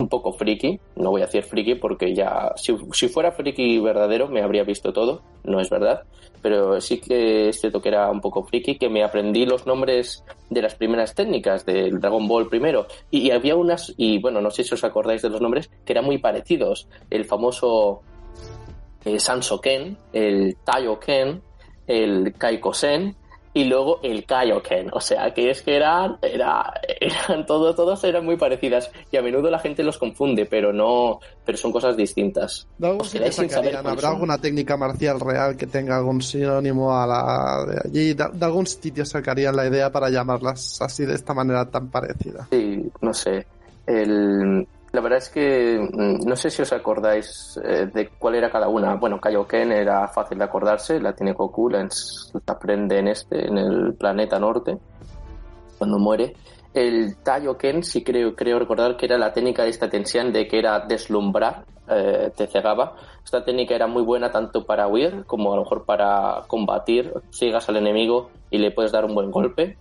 un 0.00 0.08
poco 0.08 0.32
friki, 0.32 0.80
no 0.96 1.10
voy 1.10 1.22
a 1.22 1.26
decir 1.26 1.42
friki 1.42 1.74
porque 1.74 2.14
ya, 2.14 2.52
si, 2.56 2.76
si 2.92 3.08
fuera 3.08 3.32
friki 3.32 3.78
verdadero 3.78 4.28
me 4.28 4.42
habría 4.42 4.64
visto 4.64 4.92
todo, 4.92 5.22
no 5.44 5.60
es 5.60 5.70
verdad, 5.70 6.02
pero 6.42 6.80
sí 6.80 7.00
que 7.00 7.50
es 7.50 7.60
cierto 7.60 7.80
que 7.80 7.90
era 7.90 8.10
un 8.10 8.20
poco 8.20 8.42
friki, 8.42 8.76
que 8.76 8.88
me 8.88 9.04
aprendí 9.04 9.46
los 9.46 9.66
nombres 9.66 10.24
de 10.48 10.62
las 10.62 10.74
primeras 10.74 11.14
técnicas 11.14 11.64
del 11.64 12.00
Dragon 12.00 12.26
Ball 12.26 12.48
primero, 12.48 12.86
y, 13.10 13.28
y 13.28 13.30
había 13.30 13.56
unas, 13.56 13.92
y 13.96 14.18
bueno, 14.18 14.40
no 14.40 14.50
sé 14.50 14.64
si 14.64 14.74
os 14.74 14.84
acordáis 14.84 15.22
de 15.22 15.30
los 15.30 15.40
nombres, 15.40 15.70
que 15.84 15.92
eran 15.92 16.04
muy 16.04 16.18
parecidos, 16.18 16.88
el 17.10 17.24
famoso 17.24 18.02
eh, 19.04 19.18
Sansoken, 19.18 19.96
el 20.12 20.56
Taioken, 20.64 21.42
el 21.86 22.34
Kaikosen, 22.36 23.16
y 23.52 23.64
luego 23.64 24.00
el 24.02 24.24
Kaioken. 24.24 24.90
O 24.92 25.00
sea, 25.00 25.32
que 25.34 25.50
es 25.50 25.62
que 25.62 25.76
eran, 25.76 26.18
era, 26.22 26.72
eran 27.00 27.46
todo, 27.46 27.74
todas 27.74 28.02
eran 28.04 28.24
muy 28.24 28.36
parecidas. 28.36 28.90
Y 29.10 29.16
a 29.16 29.22
menudo 29.22 29.50
la 29.50 29.58
gente 29.58 29.82
los 29.82 29.98
confunde, 29.98 30.46
pero 30.46 30.72
no, 30.72 31.20
pero 31.44 31.58
son 31.58 31.72
cosas 31.72 31.96
distintas. 31.96 32.66
Os 32.80 33.10
sin 33.10 33.50
saber 33.50 33.76
¿Habrá 33.76 34.00
son. 34.00 34.14
alguna 34.14 34.38
técnica 34.38 34.76
marcial 34.76 35.20
real 35.20 35.56
que 35.56 35.66
tenga 35.66 35.96
algún 35.96 36.22
sinónimo 36.22 36.96
a 36.96 37.06
la 37.06 37.64
de 37.66 37.80
allí? 37.88 38.14
De, 38.14 38.26
de 38.32 38.44
algún 38.44 38.66
sitio 38.66 39.04
sacarían 39.04 39.56
la 39.56 39.66
idea 39.66 39.90
para 39.90 40.10
llamarlas 40.10 40.80
así 40.80 41.04
de 41.04 41.14
esta 41.14 41.34
manera 41.34 41.64
tan 41.66 41.88
parecida. 41.88 42.46
Sí, 42.50 42.90
no 43.00 43.12
sé. 43.12 43.46
El, 43.86 44.66
la 44.92 45.00
verdad 45.00 45.18
es 45.18 45.28
que 45.28 45.78
mm, 45.78 46.26
no 46.26 46.36
sé 46.36 46.50
si 46.50 46.62
os 46.62 46.72
acordáis 46.72 47.58
eh, 47.62 47.88
de 47.92 48.08
cuál 48.18 48.34
era 48.34 48.50
cada 48.50 48.68
una. 48.68 48.94
Bueno, 48.96 49.20
Kaioken 49.20 49.72
era 49.72 50.08
fácil 50.08 50.38
de 50.38 50.44
acordarse, 50.44 51.00
la 51.00 51.14
tiene 51.14 51.32
Goku, 51.32 51.68
la, 51.68 51.86
aprende 52.46 52.98
en 52.98 53.08
este, 53.08 53.46
en 53.46 53.58
el 53.58 53.94
planeta 53.94 54.38
norte, 54.38 54.78
cuando 55.78 55.98
muere. 55.98 56.34
El 56.74 57.16
Taioken, 57.22 57.82
sí 57.82 58.02
creo, 58.02 58.34
creo 58.34 58.58
recordar 58.58 58.96
que 58.96 59.06
era 59.06 59.18
la 59.18 59.32
técnica 59.32 59.64
de 59.64 59.70
esta 59.70 59.88
tensión 59.88 60.32
de 60.32 60.46
que 60.46 60.58
era 60.58 60.80
deslumbrar, 60.80 61.64
eh, 61.88 62.30
te 62.36 62.46
cegaba. 62.46 62.96
Esta 63.24 63.44
técnica 63.44 63.74
era 63.74 63.86
muy 63.86 64.02
buena 64.02 64.30
tanto 64.30 64.64
para 64.64 64.86
huir 64.88 65.24
como 65.26 65.52
a 65.52 65.56
lo 65.56 65.62
mejor 65.62 65.84
para 65.84 66.44
combatir. 66.46 67.12
Ciegas 67.30 67.68
al 67.68 67.76
enemigo 67.76 68.30
y 68.50 68.58
le 68.58 68.70
puedes 68.70 68.92
dar 68.92 69.04
un 69.04 69.14
buen 69.14 69.30
golpe. 69.30 69.76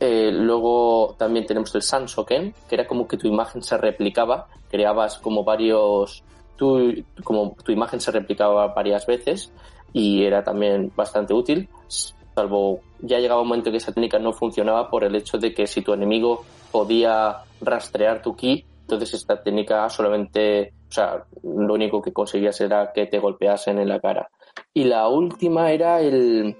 Eh, 0.00 0.30
luego 0.32 1.14
también 1.18 1.46
tenemos 1.46 1.74
el 1.74 1.82
Sansoken, 1.82 2.54
que 2.68 2.74
era 2.74 2.86
como 2.86 3.06
que 3.06 3.16
tu 3.16 3.28
imagen 3.28 3.62
se 3.62 3.76
replicaba, 3.78 4.48
creabas 4.70 5.18
como 5.18 5.44
varios, 5.44 6.22
tu, 6.56 7.04
como 7.22 7.56
tu 7.64 7.72
imagen 7.72 8.00
se 8.00 8.10
replicaba 8.10 8.68
varias 8.68 9.06
veces 9.06 9.52
y 9.92 10.24
era 10.24 10.42
también 10.42 10.92
bastante 10.94 11.32
útil, 11.32 11.68
salvo 11.88 12.80
ya 13.00 13.18
llegaba 13.18 13.42
un 13.42 13.48
momento 13.48 13.70
que 13.70 13.76
esa 13.76 13.92
técnica 13.92 14.18
no 14.18 14.32
funcionaba 14.32 14.90
por 14.90 15.04
el 15.04 15.14
hecho 15.14 15.38
de 15.38 15.54
que 15.54 15.66
si 15.66 15.82
tu 15.82 15.92
enemigo 15.92 16.44
podía 16.72 17.38
rastrear 17.60 18.22
tu 18.22 18.34
ki, 18.34 18.64
entonces 18.80 19.14
esta 19.14 19.42
técnica 19.42 19.88
solamente, 19.88 20.72
o 20.90 20.92
sea, 20.92 21.24
lo 21.42 21.74
único 21.74 22.02
que 22.02 22.12
conseguías 22.12 22.60
era 22.60 22.92
que 22.92 23.06
te 23.06 23.18
golpeasen 23.18 23.78
en 23.78 23.88
la 23.88 24.00
cara. 24.00 24.28
Y 24.72 24.84
la 24.84 25.08
última 25.08 25.70
era 25.70 26.00
el, 26.00 26.56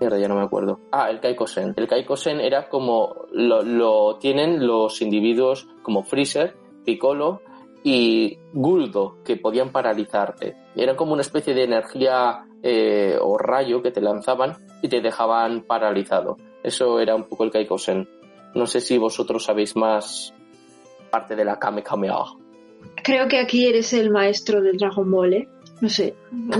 ya 0.00 0.28
no 0.28 0.36
me 0.36 0.42
acuerdo. 0.42 0.80
Ah, 0.92 1.10
el 1.10 1.20
Kaikosen. 1.20 1.74
El 1.76 1.88
Kaikosen 1.88 2.40
era 2.40 2.68
como 2.68 3.26
lo, 3.32 3.62
lo, 3.62 4.16
tienen 4.18 4.66
los 4.66 5.02
individuos 5.02 5.68
como 5.82 6.04
Freezer, 6.04 6.54
Piccolo 6.84 7.42
y 7.82 8.38
Guldo, 8.52 9.18
que 9.24 9.36
podían 9.36 9.70
paralizarte. 9.70 10.56
Era 10.74 10.96
como 10.96 11.12
una 11.12 11.22
especie 11.22 11.54
de 11.54 11.64
energía 11.64 12.44
eh, 12.62 13.16
o 13.20 13.38
rayo 13.38 13.82
que 13.82 13.90
te 13.90 14.00
lanzaban 14.00 14.56
y 14.82 14.88
te 14.88 15.00
dejaban 15.00 15.62
paralizado. 15.62 16.36
Eso 16.62 17.00
era 17.00 17.14
un 17.14 17.24
poco 17.24 17.44
el 17.44 17.50
Kaikosen. 17.50 18.08
No 18.54 18.66
sé 18.66 18.80
si 18.80 18.98
vosotros 18.98 19.44
sabéis 19.44 19.76
más 19.76 20.34
parte 21.10 21.36
de 21.36 21.44
la 21.44 21.58
Kame 21.58 21.82
Kameha. 21.82 22.24
Creo 23.02 23.28
que 23.28 23.38
aquí 23.38 23.66
eres 23.66 23.92
el 23.92 24.10
maestro 24.10 24.60
del 24.60 24.76
Dragon 24.76 25.10
Ball, 25.10 25.34
¿eh? 25.34 25.48
No 25.80 25.88
sé. 25.88 26.14
No, 26.32 26.56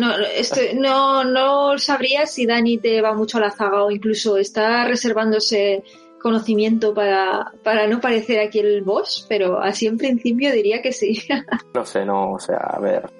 no, 0.74 1.24
no 1.24 1.78
sabría 1.78 2.26
si 2.26 2.46
Dani 2.46 2.78
te 2.78 3.00
va 3.00 3.14
mucho 3.14 3.38
a 3.38 3.42
la 3.42 3.50
zaga 3.50 3.84
o 3.84 3.90
incluso 3.90 4.36
está 4.36 4.84
reservándose 4.84 5.82
conocimiento 6.20 6.94
para, 6.94 7.52
para 7.62 7.86
no 7.86 8.00
parecer 8.00 8.40
aquí 8.40 8.58
el 8.58 8.82
boss, 8.82 9.24
pero 9.28 9.60
así 9.60 9.86
en 9.86 9.96
principio 9.96 10.52
diría 10.52 10.82
que 10.82 10.92
sí. 10.92 11.20
no 11.74 11.84
sé, 11.84 12.04
no, 12.04 12.32
o 12.32 12.38
sea, 12.38 12.58
a 12.58 12.80
ver. 12.80 13.10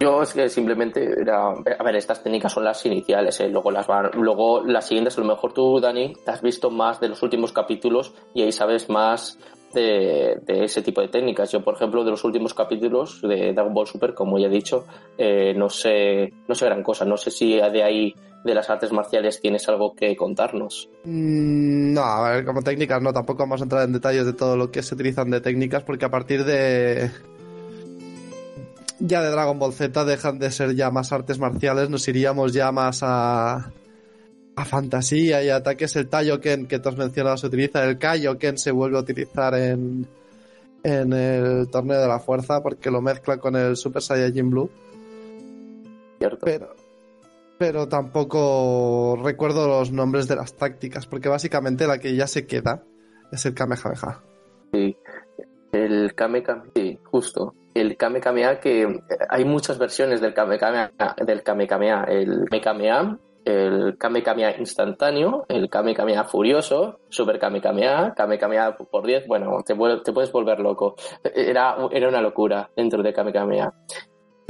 Yo 0.00 0.22
es 0.22 0.32
que 0.32 0.48
simplemente 0.48 1.04
era. 1.20 1.50
A 1.50 1.82
ver, 1.84 1.96
estas 1.96 2.22
técnicas 2.22 2.52
son 2.52 2.64
las 2.64 2.84
iniciales, 2.86 3.38
¿eh? 3.40 3.48
luego 3.48 3.70
las 3.70 3.86
van, 3.86 4.10
luego 4.14 4.62
las 4.62 4.86
siguientes, 4.86 5.18
a 5.18 5.20
lo 5.20 5.26
mejor 5.26 5.52
tú, 5.52 5.78
Dani, 5.78 6.14
has 6.26 6.40
visto 6.40 6.70
más 6.70 7.00
de 7.00 7.08
los 7.08 7.22
últimos 7.22 7.52
capítulos 7.52 8.14
y 8.32 8.42
ahí 8.42 8.52
sabes 8.52 8.88
más 8.88 9.38
de, 9.72 10.40
ese 10.46 10.82
tipo 10.82 11.00
de 11.00 11.08
técnicas. 11.08 11.50
Yo, 11.52 11.62
por 11.62 11.74
ejemplo, 11.74 12.04
de 12.04 12.10
los 12.10 12.24
últimos 12.24 12.54
capítulos 12.54 13.20
de 13.22 13.52
Dragon 13.52 13.74
Ball 13.74 13.86
Super, 13.86 14.14
como 14.14 14.38
ya 14.38 14.46
he 14.46 14.50
dicho, 14.50 14.84
eh, 15.16 15.54
no 15.56 15.68
sé, 15.68 16.32
no 16.48 16.54
sé 16.54 16.66
gran 16.66 16.82
cosa. 16.82 17.04
No 17.04 17.16
sé 17.16 17.30
si 17.30 17.56
de 17.56 17.82
ahí 17.82 18.14
de 18.44 18.54
las 18.54 18.70
artes 18.70 18.92
marciales 18.92 19.40
tienes 19.40 19.68
algo 19.68 19.94
que 19.94 20.16
contarnos. 20.16 20.88
Mm, 21.04 21.92
no, 21.92 22.02
a 22.02 22.30
ver, 22.30 22.44
como 22.44 22.62
técnicas 22.62 23.02
no, 23.02 23.12
tampoco 23.12 23.42
vamos 23.42 23.60
a 23.60 23.64
entrar 23.64 23.84
en 23.84 23.92
detalles 23.92 24.26
de 24.26 24.32
todo 24.32 24.56
lo 24.56 24.70
que 24.70 24.82
se 24.82 24.94
utilizan 24.94 25.30
de 25.30 25.40
técnicas, 25.40 25.82
porque 25.82 26.06
a 26.06 26.10
partir 26.10 26.44
de 26.44 27.10
ya 28.98 29.22
de 29.22 29.30
Dragon 29.30 29.58
Ball 29.58 29.72
Z 29.72 30.04
dejan 30.04 30.38
de 30.38 30.50
ser 30.50 30.74
ya 30.74 30.90
más 30.90 31.12
artes 31.12 31.38
marciales, 31.38 31.90
nos 31.90 32.06
iríamos 32.08 32.52
ya 32.52 32.72
más 32.72 33.00
a 33.02 33.72
a 34.60 34.64
fantasía 34.64 35.42
y 35.42 35.50
ataques 35.50 35.96
el 35.96 36.08
Taioken 36.08 36.66
que 36.66 36.78
tú 36.78 36.88
has 36.88 36.96
mencionado 36.96 37.36
se 37.36 37.46
utiliza, 37.46 37.84
el 37.84 37.98
Kaioken 37.98 38.58
se 38.58 38.70
vuelve 38.70 38.98
a 38.98 39.00
utilizar 39.00 39.54
en 39.54 40.06
en 40.82 41.12
el 41.12 41.68
torneo 41.70 42.00
de 42.00 42.08
la 42.08 42.20
fuerza 42.20 42.62
porque 42.62 42.90
lo 42.90 43.00
mezcla 43.00 43.38
con 43.38 43.56
el 43.56 43.76
Super 43.76 44.02
Saiyajin 44.02 44.50
Blue. 44.50 44.70
Cierto. 46.18 46.44
Pero 46.44 46.74
pero 47.58 47.88
tampoco 47.88 49.18
recuerdo 49.22 49.68
los 49.68 49.92
nombres 49.92 50.26
de 50.26 50.34
las 50.34 50.56
tácticas, 50.56 51.06
porque 51.06 51.28
básicamente 51.28 51.86
la 51.86 51.98
que 51.98 52.16
ya 52.16 52.26
se 52.26 52.46
queda 52.46 52.84
es 53.30 53.44
el 53.44 53.52
Kamehameha. 53.52 54.22
Sí, 54.72 54.96
el 55.72 56.14
Kamehameha, 56.14 56.64
sí, 56.74 56.98
justo. 57.04 57.54
El 57.74 57.98
Kamehameha 57.98 58.60
que 58.60 59.02
hay 59.28 59.44
muchas 59.44 59.78
versiones 59.78 60.22
del 60.22 60.32
Kamehameha, 60.32 60.90
del 61.22 61.42
Kamehameha, 61.42 62.04
el 62.04 62.48
Kamehameha, 62.48 63.18
el 63.44 63.96
Kamehameha 63.98 64.58
instantáneo, 64.58 65.46
el 65.48 65.68
Kamehameha 65.68 66.24
furioso, 66.24 67.00
Super 67.08 67.38
Kamehameha, 67.38 68.14
Kamehameha 68.14 68.76
por 68.76 69.06
10, 69.06 69.26
bueno, 69.26 69.62
te, 69.64 69.74
te 70.04 70.12
puedes 70.12 70.32
volver 70.32 70.60
loco. 70.60 70.96
Era, 71.22 71.76
era 71.90 72.08
una 72.08 72.20
locura 72.20 72.70
dentro 72.76 73.02
de 73.02 73.12
Kamehameha. 73.12 73.72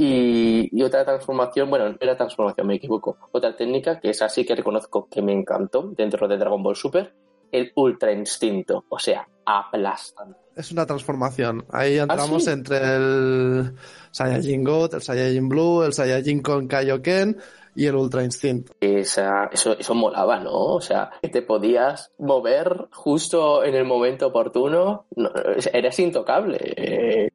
Y, 0.03 0.81
otra 0.81 1.05
transformación, 1.05 1.69
bueno, 1.69 1.95
era 1.99 2.17
transformación, 2.17 2.65
me 2.65 2.75
equivoco. 2.75 3.17
Otra 3.31 3.55
técnica 3.55 3.99
que 3.99 4.09
es 4.09 4.21
así 4.23 4.43
que 4.43 4.55
reconozco 4.55 5.07
que 5.07 5.21
me 5.21 5.31
encantó 5.31 5.93
dentro 5.95 6.27
de 6.27 6.37
Dragon 6.37 6.63
Ball 6.63 6.75
Super, 6.75 7.13
el 7.51 7.71
Ultra 7.75 8.11
Instinto, 8.11 8.83
o 8.89 8.97
sea, 8.97 9.27
aplastante. 9.45 10.39
Es 10.55 10.71
una 10.71 10.87
transformación. 10.87 11.65
Ahí 11.71 11.99
¿Ah, 11.99 12.03
entramos 12.03 12.47
entre 12.47 12.77
el 12.77 13.75
Saiyajin 14.11 14.63
God, 14.63 14.95
el 14.95 15.01
Saiyajin 15.01 15.47
Blue, 15.47 15.83
el 15.83 15.93
Saiyajin 15.93 16.41
con 16.41 16.67
Kaioken 16.67 17.37
y 17.75 17.85
el 17.85 17.95
Ultra 17.95 18.23
Instinto. 18.23 18.73
Esa, 18.79 19.49
eso, 19.51 19.77
eso 19.77 19.95
molaba, 19.95 20.39
¿no? 20.39 20.75
O 20.75 20.81
sea, 20.81 21.09
que 21.21 21.29
te 21.29 21.41
podías 21.41 22.11
mover 22.19 22.87
justo 22.91 23.63
en 23.63 23.75
el 23.75 23.85
momento 23.85 24.27
oportuno. 24.27 25.05
eres 25.73 25.99
intocable. 25.99 27.31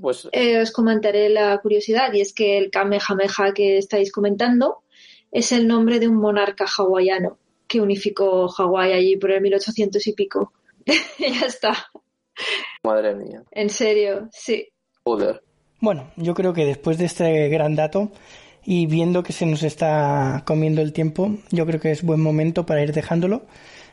Pues... 0.00 0.28
Eh, 0.32 0.60
os 0.60 0.72
comentaré 0.72 1.28
la 1.28 1.56
curiosidad 1.58 2.12
y 2.12 2.20
es 2.20 2.34
que 2.34 2.58
el 2.58 2.70
Kamehameha 2.70 3.52
que 3.54 3.78
estáis 3.78 4.10
comentando 4.10 4.82
es 5.30 5.52
el 5.52 5.68
nombre 5.68 6.00
de 6.00 6.08
un 6.08 6.16
monarca 6.16 6.66
hawaiano 6.66 7.38
que 7.72 7.80
unificó 7.80 8.48
Hawái 8.48 8.92
allí 8.92 9.16
por 9.16 9.30
el 9.30 9.40
1800 9.40 10.06
y 10.06 10.12
pico. 10.12 10.52
ya 10.86 11.46
está. 11.46 11.72
Madre 12.82 13.14
mía. 13.14 13.42
En 13.50 13.70
serio, 13.70 14.28
sí. 14.30 14.68
Joder. 15.04 15.42
Bueno, 15.80 16.12
yo 16.16 16.34
creo 16.34 16.52
que 16.52 16.66
después 16.66 16.98
de 16.98 17.06
este 17.06 17.48
gran 17.48 17.74
dato 17.74 18.12
y 18.64 18.86
viendo 18.86 19.22
que 19.22 19.32
se 19.32 19.46
nos 19.46 19.62
está 19.62 20.42
comiendo 20.46 20.82
el 20.82 20.92
tiempo, 20.92 21.36
yo 21.50 21.66
creo 21.66 21.80
que 21.80 21.90
es 21.90 22.02
buen 22.02 22.20
momento 22.20 22.66
para 22.66 22.82
ir 22.82 22.92
dejándolo. 22.92 23.46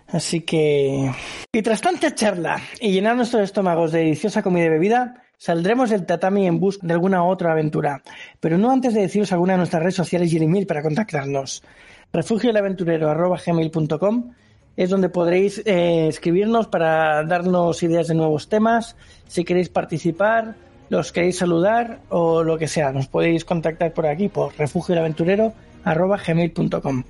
Así 0.07 0.41
que... 0.41 1.11
Y 1.51 1.61
tras 1.61 1.81
tanta 1.81 2.15
charla 2.15 2.61
y 2.79 2.91
llenar 2.91 3.15
nuestros 3.15 3.43
estómagos 3.43 3.91
de 3.91 3.99
deliciosa 3.99 4.41
comida 4.41 4.65
y 4.65 4.69
bebida, 4.69 5.23
Saldremos 5.41 5.89
del 5.89 6.05
tatami 6.05 6.47
en 6.47 6.59
busca 6.59 6.85
de 6.85 6.91
alguna 6.91 7.23
otra 7.23 7.53
aventura, 7.53 8.03
pero 8.41 8.57
no 8.57 8.71
antes 8.71 8.93
de 8.93 8.99
deciros 8.99 9.31
alguna 9.31 9.53
de 9.53 9.59
nuestras 9.59 9.81
redes 9.81 9.95
sociales 9.95 10.33
y 10.33 10.35
el 10.35 10.43
email 10.43 10.67
para 10.67 10.81
contactarnos. 10.81 11.63
refugioelaventurero.com 12.11 14.33
es 14.75 14.89
donde 14.89 15.07
podréis 15.07 15.59
eh, 15.65 16.09
escribirnos 16.09 16.67
para 16.67 17.23
darnos 17.23 17.81
ideas 17.83 18.09
de 18.09 18.15
nuevos 18.15 18.49
temas, 18.49 18.97
si 19.29 19.45
queréis 19.45 19.69
participar, 19.69 20.55
los 20.89 21.11
queréis 21.11 21.37
saludar 21.37 21.99
o 22.09 22.43
lo 22.43 22.57
que 22.57 22.67
sea. 22.67 22.91
Nos 22.91 23.07
podéis 23.07 23.45
contactar 23.45 23.93
por 23.93 24.07
aquí 24.07 24.27
por 24.27 24.57
refugioelaventurero.com. 24.57 27.03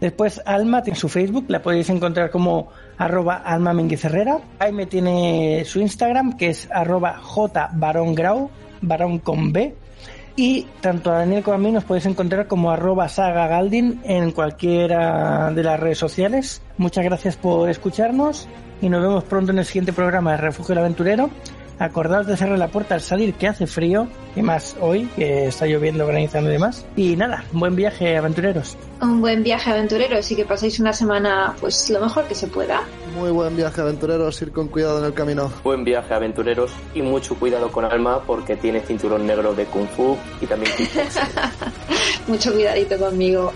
Después 0.00 0.40
Alma 0.46 0.82
tiene 0.82 0.98
su 0.98 1.08
Facebook, 1.08 1.46
la 1.48 1.60
podéis 1.60 1.90
encontrar 1.90 2.30
como 2.30 2.68
arroba 2.96 3.34
Alma 3.36 3.72
Herrera. 3.72 4.38
me 4.72 4.86
tiene 4.86 5.64
su 5.64 5.80
Instagram 5.80 6.36
que 6.36 6.50
es 6.50 6.68
arroba 6.70 7.18
J 7.20 7.70
Grau, 7.74 8.48
varón 8.80 9.18
con 9.18 9.52
B. 9.52 9.74
Y 10.36 10.68
tanto 10.80 11.10
a 11.10 11.18
Daniel 11.18 11.42
como 11.42 11.56
a 11.56 11.58
mí 11.58 11.72
nos 11.72 11.82
podéis 11.82 12.06
encontrar 12.06 12.46
como 12.46 12.70
arroba 12.70 13.08
saga 13.08 13.48
Galdin 13.48 14.00
en 14.04 14.30
cualquiera 14.30 15.50
de 15.50 15.64
las 15.64 15.80
redes 15.80 15.98
sociales. 15.98 16.62
Muchas 16.76 17.04
gracias 17.04 17.36
por 17.36 17.68
escucharnos 17.68 18.46
y 18.80 18.88
nos 18.88 19.02
vemos 19.02 19.24
pronto 19.24 19.50
en 19.50 19.58
el 19.58 19.64
siguiente 19.64 19.92
programa 19.92 20.30
de 20.32 20.36
Refugio 20.36 20.76
del 20.76 20.84
Aventurero. 20.84 21.28
Acordaos 21.78 22.26
de 22.26 22.36
cerrar 22.36 22.58
la 22.58 22.68
puerta 22.68 22.94
al 22.94 23.00
salir 23.00 23.34
que 23.34 23.46
hace 23.46 23.66
frío, 23.66 24.08
y 24.34 24.42
más 24.42 24.76
hoy, 24.80 25.08
que 25.16 25.46
está 25.46 25.66
lloviendo, 25.66 26.06
granizando 26.06 26.50
y 26.50 26.54
demás. 26.54 26.84
Y 26.96 27.16
nada, 27.16 27.44
buen 27.52 27.76
viaje, 27.76 28.16
aventureros. 28.16 28.76
Un 29.00 29.20
buen 29.20 29.44
viaje, 29.44 29.70
aventureros, 29.70 30.30
y 30.32 30.36
que 30.36 30.44
paséis 30.44 30.80
una 30.80 30.92
semana, 30.92 31.54
pues 31.60 31.88
lo 31.90 32.00
mejor 32.00 32.24
que 32.24 32.34
se 32.34 32.48
pueda. 32.48 32.82
Muy 33.14 33.30
buen 33.30 33.56
viaje, 33.56 33.80
aventureros, 33.80 34.42
ir 34.42 34.50
con 34.50 34.68
cuidado 34.68 34.98
en 34.98 35.04
el 35.04 35.14
camino. 35.14 35.52
Buen 35.62 35.84
viaje, 35.84 36.14
aventureros, 36.14 36.72
y 36.94 37.02
mucho 37.02 37.36
cuidado 37.36 37.70
con 37.70 37.84
Alma, 37.84 38.22
porque 38.26 38.56
tiene 38.56 38.80
cinturón 38.80 39.26
negro 39.26 39.54
de 39.54 39.64
Kung 39.66 39.88
Fu 39.88 40.16
y 40.40 40.46
también 40.46 40.72
Mucho 42.26 42.52
cuidadito 42.52 42.98
conmigo. 42.98 43.52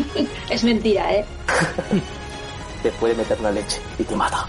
es 0.50 0.64
mentira, 0.64 1.14
¿eh? 1.14 1.24
te 2.82 2.90
puede 2.92 3.14
meter 3.14 3.40
la 3.40 3.52
leche 3.52 3.80
y 3.98 4.04
te 4.04 4.16
mata. 4.16 4.46